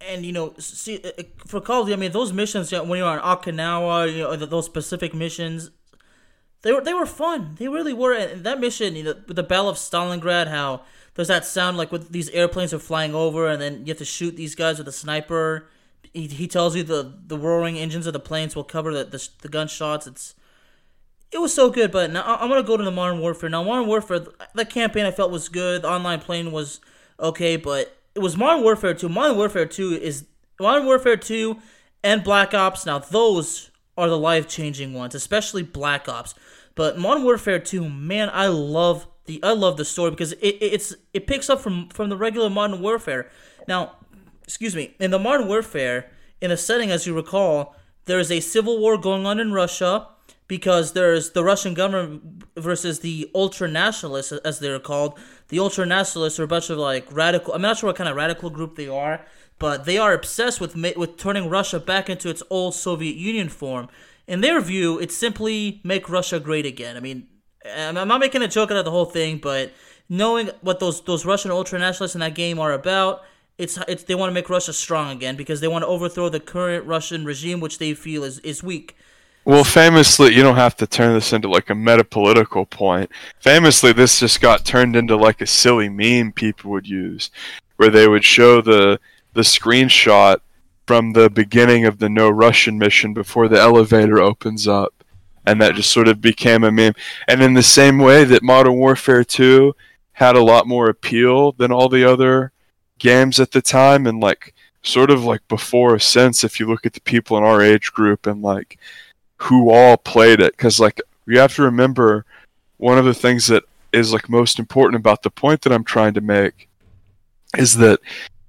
[0.00, 2.98] And you know, see, uh, uh, for Call of Duty, I mean, those missions when
[2.98, 5.70] you're on Okinawa, you know, those specific missions,
[6.62, 7.56] they were they were fun.
[7.58, 8.12] They really were.
[8.12, 10.82] And that mission, you know, with the Battle of Stalingrad, how
[11.14, 14.04] there's that sound like with these airplanes are flying over, and then you have to
[14.04, 15.68] shoot these guys with a sniper.
[16.16, 19.28] He, he tells you the the roaring engines of the planes will cover the the,
[19.42, 20.06] the gunshots.
[20.06, 20.34] It's
[21.30, 21.92] it was so good.
[21.92, 23.50] But now I'm gonna go to the Modern Warfare.
[23.50, 25.82] Now Modern Warfare, the campaign I felt was good.
[25.82, 26.80] The online playing was
[27.20, 29.10] okay, but it was Modern Warfare 2.
[29.10, 30.24] Modern Warfare 2 is
[30.58, 31.58] Modern Warfare 2
[32.02, 32.86] and Black Ops.
[32.86, 36.34] Now those are the life changing ones, especially Black Ops.
[36.74, 40.72] But Modern Warfare 2, man, I love the I love the story because it, it
[40.72, 43.30] it's it picks up from from the regular Modern Warfare.
[43.68, 43.96] Now,
[44.46, 47.74] excuse me, in the Modern Warfare, in a setting as you recall,
[48.04, 50.08] there is a civil war going on in Russia
[50.48, 55.18] because there's the Russian government versus the ultra nationalists, as they're called.
[55.48, 57.52] The ultra nationalists are a bunch of like radical.
[57.54, 59.24] I'm not sure what kind of radical group they are,
[59.58, 63.88] but they are obsessed with with turning Russia back into its old Soviet Union form.
[64.28, 66.96] In their view, it's simply make Russia great again.
[66.96, 67.26] I mean,
[67.64, 69.72] I'm not making a joke out of the whole thing, but
[70.08, 73.22] knowing what those those Russian ultra nationalists in that game are about,
[73.58, 76.40] it's it's they want to make Russia strong again because they want to overthrow the
[76.40, 78.96] current Russian regime, which they feel is is weak.
[79.44, 83.10] Well, famously, you don't have to turn this into like a metapolitical point.
[83.38, 87.30] Famously, this just got turned into like a silly meme people would use,
[87.76, 88.98] where they would show the
[89.32, 90.38] the screenshot
[90.86, 95.04] from the beginning of the No Russian mission before the elevator opens up,
[95.46, 96.94] and that just sort of became a meme.
[97.26, 99.74] And in the same way that Modern Warfare 2
[100.12, 102.52] had a lot more appeal than all the other
[102.98, 106.86] games at the time, and like sort of like before a sense if you look
[106.86, 108.78] at the people in our age group and like
[109.38, 112.24] who all played it because like you have to remember
[112.78, 116.14] one of the things that is like most important about the point that I'm trying
[116.14, 116.68] to make
[117.56, 118.00] is that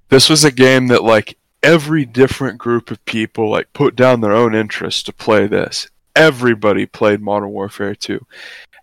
[0.08, 4.32] this was a game that like every different group of people like put down their
[4.32, 5.88] own interest to play this.
[6.14, 8.24] Everybody played Modern Warfare 2.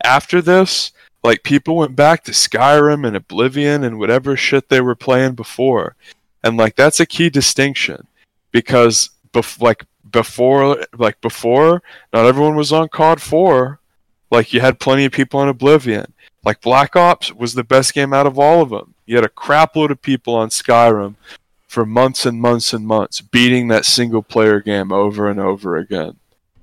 [0.04, 0.92] After this,
[1.26, 5.96] like people went back to Skyrim and Oblivion and whatever shit they were playing before.
[6.44, 8.06] And like that's a key distinction
[8.52, 11.82] because bef- like before like before
[12.14, 13.80] not everyone was on COD 4
[14.30, 16.14] like you had plenty of people on Oblivion.
[16.44, 18.94] Like Black Ops was the best game out of all of them.
[19.08, 21.16] You had a crapload of people on Skyrim
[21.68, 26.18] for months and months and months beating that single player game over and over again.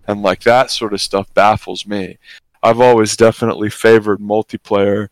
[0.07, 2.19] And like that sort of stuff baffles me
[2.63, 5.09] I've always definitely favored multiplayer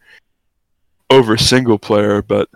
[1.09, 2.49] over single player but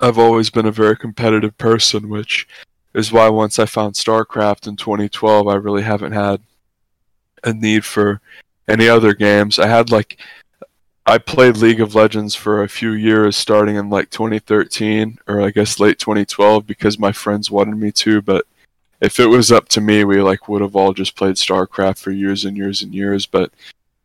[0.00, 2.48] I've always been a very competitive person which
[2.94, 6.40] is why once I found StarCraft in 2012, I really haven't had
[7.44, 8.20] a need for
[8.68, 9.58] any other games.
[9.58, 10.18] I had like
[11.06, 15.50] I played League of Legends for a few years starting in like 2013 or I
[15.50, 18.46] guess late 2012 because my friends wanted me to, but
[19.00, 22.10] if it was up to me, we like would have all just played StarCraft for
[22.10, 23.50] years and years and years, but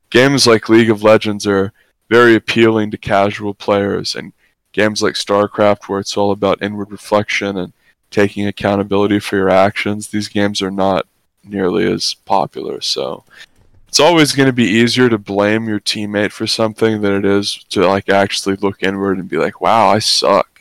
[0.09, 1.73] games like League of Legends are
[2.09, 4.31] very appealing to casual players and
[4.71, 7.73] games like StarCraft where it's all about inward reflection and
[8.11, 11.05] taking accountability for your actions, these games are not
[11.43, 12.79] nearly as popular.
[12.81, 13.23] So
[13.87, 17.63] it's always going to be easier to blame your teammate for something than it is
[17.69, 20.54] to like actually look inward and be like, "Wow, I suck."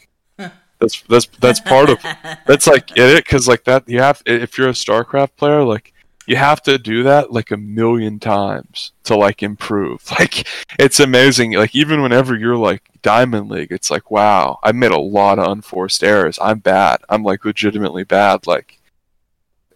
[0.85, 1.99] That's that's that's part of
[2.47, 5.95] that's like it because like that you have if you're a StarCraft player like
[6.27, 10.03] you have to do that like a million times to like improve.
[10.19, 10.47] Like
[10.79, 11.53] it's amazing.
[11.53, 15.51] Like even whenever you're like Diamond League, it's like wow, I made a lot of
[15.51, 16.39] unforced errors.
[16.41, 17.01] I'm bad.
[17.09, 18.47] I'm like legitimately bad.
[18.47, 18.81] Like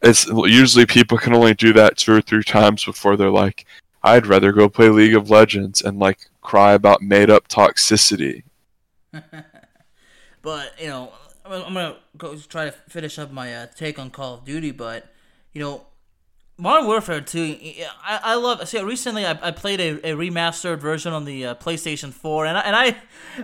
[0.02, 3.66] it's usually people can only do that two or three times before they're like,
[4.02, 8.44] I'd rather go play League of Legends and like cry about made up toxicity.
[10.42, 11.12] but you know,
[11.44, 15.06] I'm gonna go try to finish up my uh, take on Call of Duty, but
[15.52, 15.86] you know,
[16.60, 17.56] Modern Warfare 2,
[18.02, 18.66] I, I love.
[18.68, 22.58] See, recently I, I played a, a remastered version on the uh, PlayStation 4, and
[22.58, 22.96] I, and I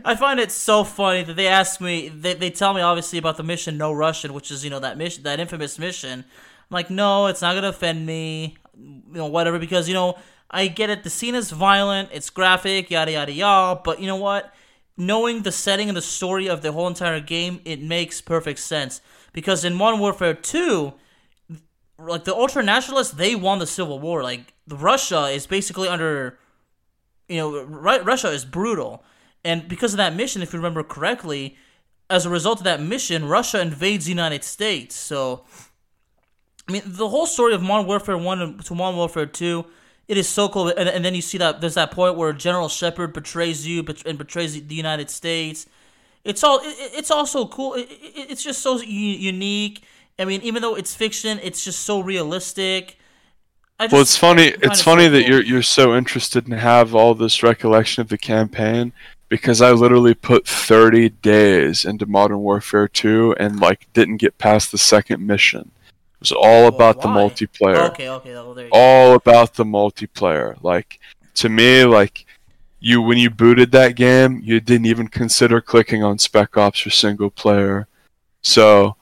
[0.05, 3.37] I find it so funny that they ask me, they, they tell me obviously about
[3.37, 6.25] the mission No Russian, which is you know that mission, that infamous mission.
[6.25, 10.19] I'm like, no, it's not gonna offend me, you know, whatever, because you know
[10.51, 11.05] I get it.
[11.05, 13.81] The scene is violent, it's graphic, yada yada yada.
[13.85, 14.53] But you know what?
[14.97, 19.01] Knowing the setting and the story of the whole entire game, it makes perfect sense.
[19.33, 20.95] Because in Modern Warfare 2
[21.99, 24.23] like the ultra nationalists they won the civil war.
[24.23, 26.39] Like russia is basically under
[27.29, 29.05] you know russia is brutal.
[29.45, 31.57] And because of that mission if you remember correctly
[32.11, 34.95] as a result of that mission russia invades the united states.
[34.95, 35.45] So
[36.69, 39.65] i mean the whole story of modern warfare 1 to modern warfare 2
[40.09, 42.69] it is so cool and, and then you see that there's that point where general
[42.69, 45.67] shepherd betrays you and betrays the united states
[46.25, 49.85] it's all it, it's also cool it, it, it's just so unique
[50.19, 52.99] I mean, even though it's fiction, it's just so realistic.
[53.81, 54.55] Just, Well, it's funny.
[54.63, 55.31] It's funny so that cool.
[55.31, 58.93] you're you're so interested and have all this recollection of the campaign
[59.29, 64.71] because I literally put 30 days into Modern Warfare 2 and like didn't get past
[64.71, 65.73] the second mission.
[66.25, 67.91] Was all Well, about the multiplayer.
[67.91, 68.79] Okay, okay, well, there you go.
[68.79, 70.57] All about the multiplayer.
[70.63, 70.99] Like
[71.35, 72.25] to me, like
[72.81, 76.89] you when you booted that game, you didn't even consider clicking on Spec Ops for
[76.89, 77.89] single player.
[78.41, 78.97] So,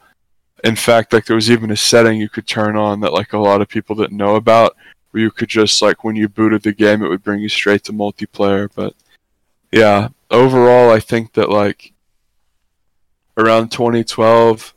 [0.65, 3.39] in fact, like there was even a setting you could turn on that like a
[3.39, 4.75] lot of people didn't know about,
[5.13, 7.85] where you could just like when you booted the game, it would bring you straight
[7.85, 8.69] to multiplayer.
[8.75, 8.95] But
[9.71, 11.93] yeah, overall, I think that like
[13.37, 14.75] around 2012,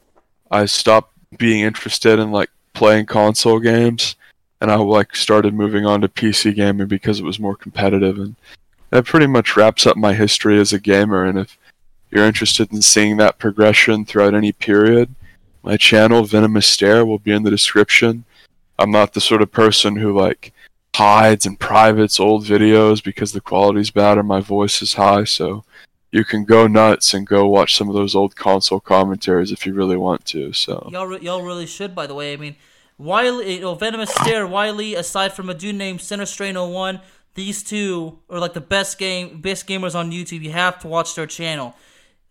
[0.52, 4.16] I stopped being interested in like playing console games,
[4.62, 8.36] and I like started moving on to PC gaming because it was more competitive, and
[8.90, 11.26] that pretty much wraps up my history as a gamer.
[11.26, 11.58] And if
[12.12, 15.14] you're interested in seeing that progression throughout any period,
[15.64, 18.24] my channel Venomous Stare will be in the description.
[18.78, 20.54] I'm not the sort of person who like
[20.96, 25.64] hides and privates old videos because the quality's bad or my voice is high, so
[26.16, 29.74] you can go nuts and go watch some of those old console commentaries if you
[29.74, 30.54] really want to.
[30.54, 32.32] So Y'all, re- y'all really should, by the way.
[32.32, 32.56] I mean,
[32.98, 37.02] Wiley, you know, Venomous Stare, Wiley, aside from a dude named Center Strain 01,
[37.34, 40.42] these two are like the best game, best gamers on YouTube.
[40.42, 41.76] You have to watch their channel.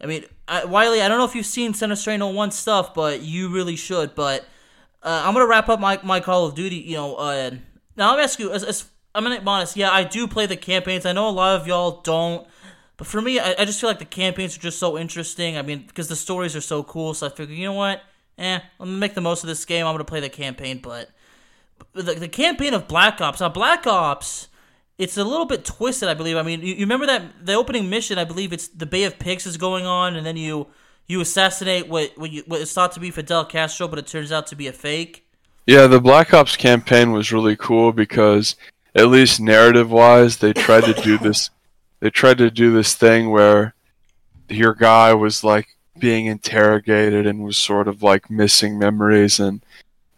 [0.01, 3.21] I mean, I, Wiley, I don't know if you've seen Center Strain 01 stuff, but
[3.21, 4.15] you really should.
[4.15, 4.47] But
[5.03, 6.77] uh, I'm gonna wrap up my, my Call of Duty.
[6.77, 7.51] You know, uh,
[7.97, 8.51] now me ask you.
[8.51, 9.77] As, as, I'm gonna be honest.
[9.77, 11.05] Yeah, I do play the campaigns.
[11.05, 12.49] I know a lot of y'all don't.
[12.97, 15.57] But for me, I, I just feel like the campaigns are just so interesting.
[15.57, 17.15] I mean, because the stories are so cool.
[17.15, 18.03] So I figure, you know what?
[18.39, 19.87] Eh, I'm gonna make the most of this game.
[19.87, 20.81] I'm gonna play the campaign.
[20.83, 21.11] But
[21.93, 23.41] the, the campaign of Black Ops.
[23.41, 24.49] Now, Black Ops,
[24.99, 26.09] it's a little bit twisted.
[26.09, 26.37] I believe.
[26.37, 28.19] I mean, you, you remember that the opening mission?
[28.19, 30.69] I believe it's the Bay of Pigs is going on, and then you
[31.07, 34.33] you assassinate what what, you, what is thought to be Fidel Castro, but it turns
[34.33, 35.27] out to be a fake.
[35.67, 38.57] Yeah, the Black Ops campaign was really cool because
[38.95, 41.51] at least narrative wise they tried to do this
[42.05, 43.73] they tried to do this thing where
[44.51, 49.65] your guy was like being interrogated and was sort of like missing memories and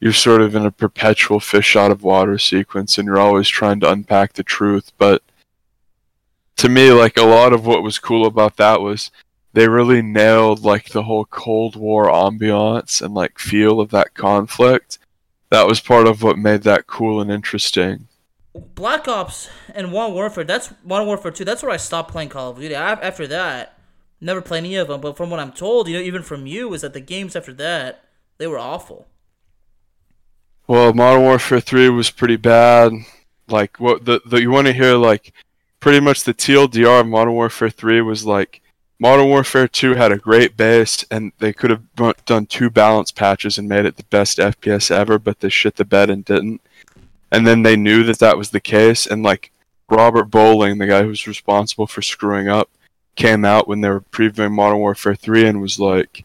[0.01, 3.79] you're sort of in a perpetual fish out of water sequence and you're always trying
[3.79, 5.23] to unpack the truth but
[6.57, 9.13] to me like a lot of what was cool about that was
[9.53, 14.99] they really nailed like the whole cold war ambiance and like feel of that conflict
[15.51, 18.06] that was part of what made that cool and interesting.
[18.75, 20.45] Black Ops and Modern Warfare.
[20.45, 21.45] That's Modern Warfare 2.
[21.45, 22.75] That's where I stopped playing Call of Duty.
[22.75, 23.79] I, after that,
[24.21, 25.01] never played any of them.
[25.01, 27.53] But from what I'm told, you know, even from you, is that the games after
[27.55, 28.05] that
[28.39, 29.07] they were awful.
[30.67, 32.93] Well, Modern Warfare 3 was pretty bad.
[33.49, 35.33] Like what the, the you want to hear like
[35.79, 38.61] pretty much the TLDR of Modern Warfare 3 was like
[38.99, 41.85] Modern Warfare 2 had a great base and they could have
[42.25, 45.85] done two balance patches and made it the best FPS ever, but they shit the
[45.85, 46.61] bed and didn't.
[47.31, 49.51] And then they knew that that was the case and like
[49.89, 52.71] Robert Bowling, the guy who was responsible for screwing up,
[53.15, 56.25] came out when they were previewing Modern Warfare 3 and was like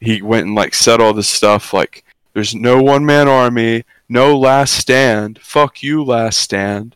[0.00, 4.38] he went and like said all this stuff like there's no one man army, no
[4.38, 6.94] last stand, fuck you last stand.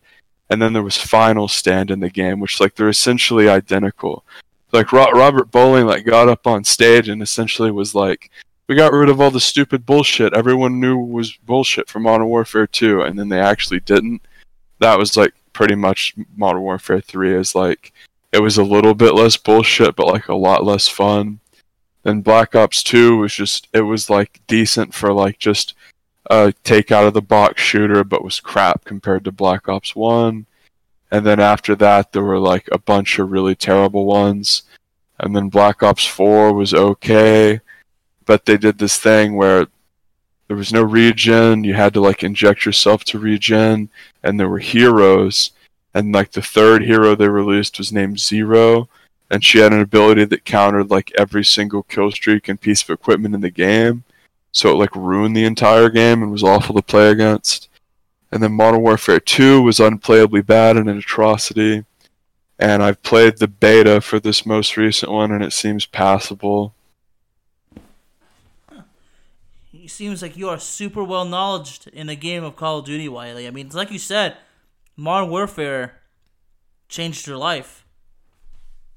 [0.50, 4.24] And then there was final stand in the game, which like they're essentially identical.
[4.72, 8.30] Like Ro- Robert Bowling like got up on stage and essentially was like
[8.70, 12.68] we got rid of all the stupid bullshit everyone knew was bullshit for Modern Warfare
[12.68, 14.22] 2 and then they actually didn't.
[14.78, 17.92] That was like pretty much Modern Warfare 3 is like
[18.30, 21.40] it was a little bit less bullshit but like a lot less fun.
[22.04, 25.74] Then Black Ops 2 was just it was like decent for like just
[26.30, 30.46] a take out of the box shooter but was crap compared to Black Ops 1.
[31.10, 34.62] And then after that there were like a bunch of really terrible ones.
[35.18, 37.60] And then Black Ops 4 was okay,
[38.26, 39.66] but they did this thing where
[40.48, 43.88] there was no regen, you had to like inject yourself to regen
[44.22, 45.52] and there were heroes
[45.94, 48.88] and like the third hero they released was named Zero
[49.30, 52.90] and she had an ability that countered like every single kill streak and piece of
[52.90, 54.04] equipment in the game.
[54.52, 57.68] So it like ruined the entire game and was awful to play against.
[58.32, 61.84] And then Modern Warfare 2 was unplayably bad and an atrocity.
[62.58, 66.74] And I've played the beta for this most recent one and it seems passable.
[69.72, 73.06] It seems like you are super well knowledged in the game of Call of Duty,
[73.06, 73.46] Wiley.
[73.46, 74.34] I mean, it's like you said,
[74.96, 76.00] Modern Warfare
[76.88, 77.84] changed your life.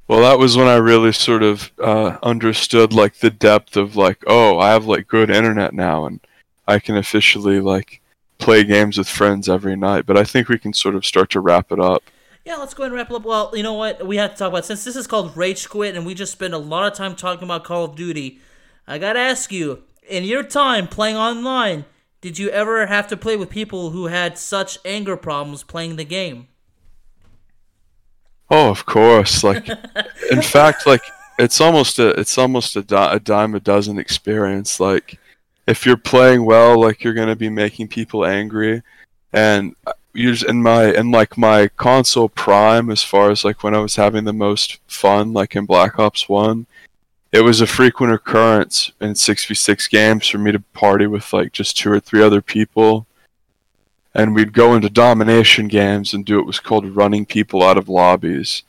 [0.07, 4.23] Well, that was when I really sort of uh, understood like the depth of like,
[4.27, 6.21] oh, I have like good internet now, and
[6.69, 7.99] I can officially like
[8.37, 10.05] play games with friends every night.
[10.05, 12.03] But I think we can sort of start to wrap it up.
[12.45, 13.25] Yeah, let's go ahead and wrap it up.
[13.25, 14.07] Well, you know what?
[14.07, 16.53] We have to talk about since this is called Rage Quit, and we just spend
[16.53, 18.39] a lot of time talking about Call of Duty.
[18.87, 21.85] I gotta ask you, in your time playing online,
[22.21, 26.05] did you ever have to play with people who had such anger problems playing the
[26.05, 26.47] game?
[28.49, 29.43] Oh, of course.
[29.43, 29.67] Like,
[30.31, 31.01] in fact, like
[31.39, 34.79] it's almost a it's almost a, di- a dime a dozen experience.
[34.79, 35.19] Like,
[35.67, 38.83] if you're playing well, like you're gonna be making people angry,
[39.31, 43.75] and uh, usually in my in like my console prime, as far as like when
[43.75, 46.67] I was having the most fun, like in Black Ops One,
[47.33, 51.33] it was a frequent occurrence in six v six games for me to party with
[51.33, 53.07] like just two or three other people.
[54.13, 57.89] And we'd go into domination games and do what was called running people out of
[57.89, 58.61] lobbies,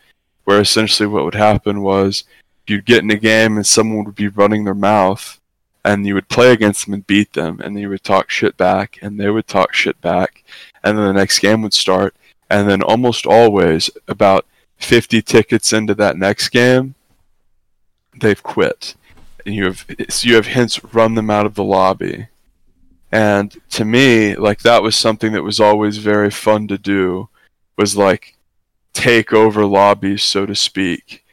[0.45, 2.25] where essentially what would happen was
[2.67, 5.39] you'd get in a game and someone would be running their mouth,
[5.85, 8.99] and you would play against them and beat them, and you would talk shit back,
[9.03, 10.43] and they would talk shit back,
[10.83, 12.17] and then the next game would start,
[12.49, 14.47] and then almost always about
[14.79, 16.95] 50 tickets into that next game,
[18.21, 18.95] they've quit.
[19.45, 22.29] And you have so you have hence run them out of the lobby.
[23.12, 27.29] And to me like that was something that was always very fun to do
[27.77, 28.37] was like
[28.93, 31.25] take over lobbies so to speak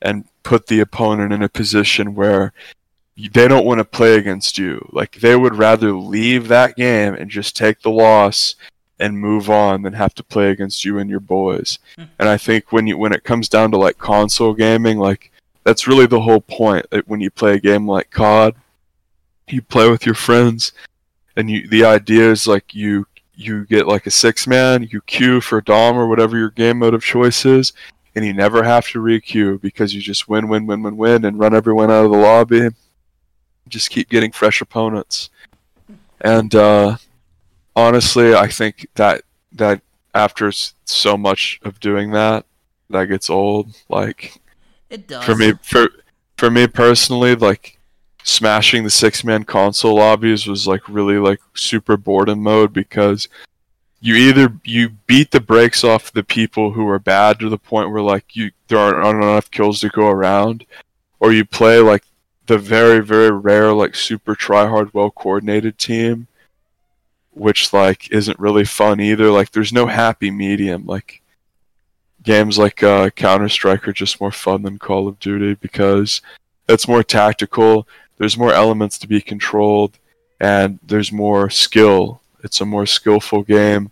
[0.00, 2.52] and put the opponent in a position where
[3.32, 4.88] they don't want to play against you.
[4.92, 8.54] Like they would rather leave that game and just take the loss
[9.00, 11.78] and move on than have to play against you and your boys.
[11.96, 12.04] Hmm.
[12.18, 15.32] And i think when you when it comes down to like console gaming like
[15.68, 18.54] that's really the whole point that when you play a game like cod
[19.48, 20.72] you play with your friends
[21.36, 23.06] and you the idea is like you
[23.38, 26.92] you get like a six man, you queue for Dom or whatever your game mode
[26.92, 27.72] of choice is,
[28.16, 31.38] and you never have to re-queue because you just win, win, win, win, win, and
[31.38, 32.68] run everyone out of the lobby.
[33.68, 35.30] Just keep getting fresh opponents,
[36.20, 36.96] and uh,
[37.76, 39.82] honestly, I think that that
[40.14, 40.50] after
[40.84, 42.44] so much of doing that,
[42.90, 43.68] that gets old.
[43.88, 44.40] Like
[44.90, 45.24] It does.
[45.24, 45.88] for me, for
[46.36, 47.78] for me personally, like
[48.22, 53.28] smashing the six man console lobbies was like really like super boredom mode because
[54.00, 57.90] you either you beat the brakes off the people who are bad to the point
[57.90, 60.64] where like you there aren't, aren't enough kills to go around,
[61.20, 62.04] or you play like
[62.46, 66.28] the very very rare like super try hard well coordinated team,
[67.32, 69.30] which like isn't really fun either.
[69.30, 70.86] Like there's no happy medium.
[70.86, 71.22] Like
[72.22, 76.20] games like uh, Counter Strike are just more fun than Call of Duty because
[76.68, 77.88] it's more tactical.
[78.18, 79.98] There's more elements to be controlled,
[80.40, 82.20] and there's more skill.
[82.42, 83.90] It's a more skillful game,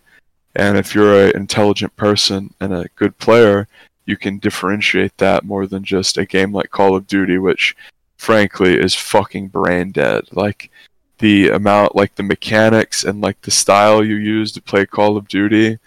[0.55, 3.68] and if you're an intelligent person and a good player,
[4.05, 7.77] you can differentiate that more than just a game like Call of Duty, which
[8.16, 10.24] frankly is fucking brain dead.
[10.33, 10.70] Like
[11.18, 15.29] the amount, like the mechanics and like the style you use to play Call of
[15.29, 15.79] Duty,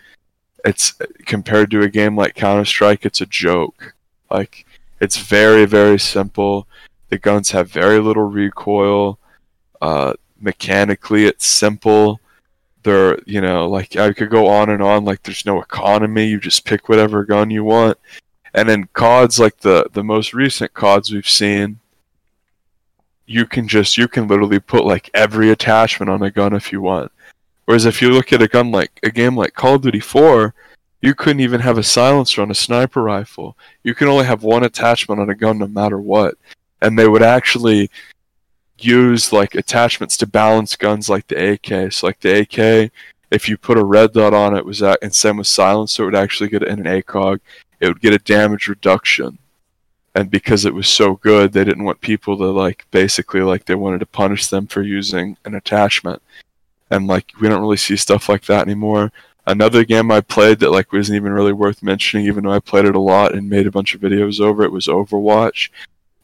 [0.65, 0.93] it's
[1.25, 3.93] compared to a game like Counter Strike, it's a joke.
[4.29, 4.65] Like
[4.99, 6.67] it's very very simple.
[7.09, 9.19] The guns have very little recoil.
[9.81, 12.19] Uh, mechanically, it's simple.
[12.83, 15.05] They're you know like I could go on and on.
[15.05, 16.27] Like there's no economy.
[16.27, 17.97] You just pick whatever gun you want.
[18.53, 21.79] And then CODs like the the most recent CODs we've seen,
[23.25, 26.81] you can just you can literally put like every attachment on a gun if you
[26.81, 27.11] want.
[27.69, 30.55] Whereas if you look at a gun like a game like Call of Duty 4,
[31.03, 33.55] you couldn't even have a silencer on a sniper rifle.
[33.83, 36.33] You can only have one attachment on a gun no matter what.
[36.81, 37.91] And they would actually
[38.79, 41.93] use like attachments to balance guns like the AK.
[41.93, 42.91] So like the AK,
[43.29, 46.05] if you put a red dot on it was that and same with silencer, it
[46.07, 47.39] would actually get in an ACOG.
[47.79, 49.37] It would get a damage reduction.
[50.15, 53.75] And because it was so good, they didn't want people to like basically like they
[53.75, 56.23] wanted to punish them for using an attachment.
[56.91, 59.11] And like we don't really see stuff like that anymore.
[59.45, 62.85] Another game I played that like wasn't even really worth mentioning, even though I played
[62.85, 65.69] it a lot and made a bunch of videos over it, was Overwatch.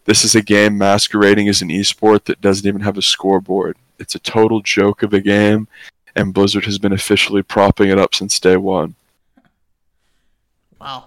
[0.05, 3.77] This is a game masquerading as an esport that doesn't even have a scoreboard.
[3.97, 5.67] It's a total joke of a game,
[6.15, 8.93] and Blizzard has been officially propping it up since day one.
[10.79, 11.05] Wow.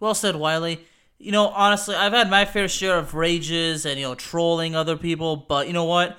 [0.00, 0.80] Well said, Wiley.
[1.18, 4.96] You know, honestly, I've had my fair share of rages and, you know, trolling other
[4.96, 6.18] people, but you know what?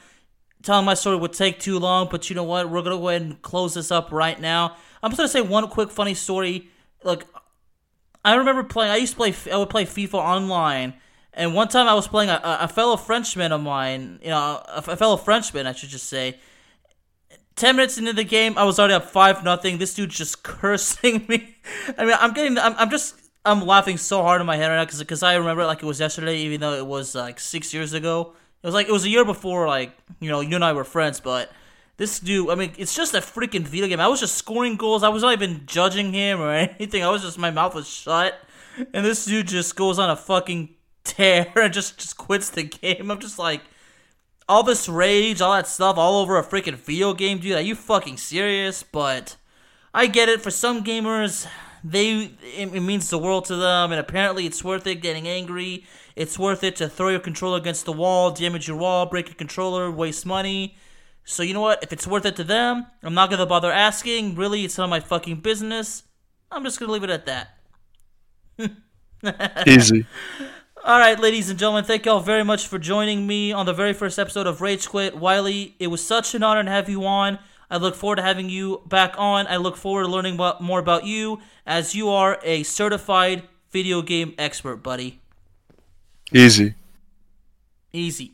[0.63, 2.69] Telling my story would take too long, but you know what?
[2.69, 4.77] We're to go ahead and close this up right now.
[5.03, 6.69] I'm just to say one quick funny story.
[7.03, 7.25] Like,
[8.23, 10.93] I remember playing, I used to play, I would play FIFA online,
[11.33, 14.83] and one time I was playing a, a fellow Frenchman of mine, you know, a,
[14.87, 16.39] a fellow Frenchman, I should just say.
[17.55, 19.77] 10 minutes into the game, I was already up 5 nothing.
[19.77, 21.57] This dude's just cursing me.
[21.97, 24.77] I mean, I'm getting, I'm, I'm just, I'm laughing so hard in my head right
[24.77, 27.73] now because I remember it like it was yesterday, even though it was like six
[27.73, 28.33] years ago.
[28.63, 29.91] It was like, it was a year before, like,
[30.21, 31.51] you know, you and I were friends, but
[31.97, 33.99] this dude, I mean, it's just a freaking video game.
[33.99, 35.03] I was just scoring goals.
[35.03, 37.03] I was not even judging him or anything.
[37.03, 38.39] I was just, my mouth was shut.
[38.93, 40.69] And this dude just goes on a fucking
[41.03, 43.11] tear and just, just quits the game.
[43.11, 43.61] I'm just like,
[44.47, 47.53] all this rage, all that stuff, all over a freaking video game, dude.
[47.55, 48.81] Are you fucking serious?
[48.81, 49.35] But
[49.93, 50.41] I get it.
[50.41, 51.47] For some gamers,
[51.83, 55.85] they it, it means the world to them, and apparently it's worth it getting angry.
[56.15, 59.35] It's worth it to throw your controller against the wall, damage your wall, break your
[59.35, 60.75] controller, waste money.
[61.23, 61.81] So you know what?
[61.81, 64.35] If it's worth it to them, I'm not gonna bother asking.
[64.35, 66.03] Really, it's none of my fucking business.
[66.51, 67.57] I'm just gonna leave it at that.
[69.67, 70.05] Easy.
[70.85, 73.93] All right, ladies and gentlemen, thank y'all very much for joining me on the very
[73.93, 75.17] first episode of Rage Quit.
[75.17, 77.39] Wiley, it was such an honor to have you on.
[77.71, 79.47] I look forward to having you back on.
[79.47, 84.35] I look forward to learning more about you as you are a certified video game
[84.37, 85.22] expert, buddy.
[86.33, 86.73] Easy.
[87.91, 88.33] Easy.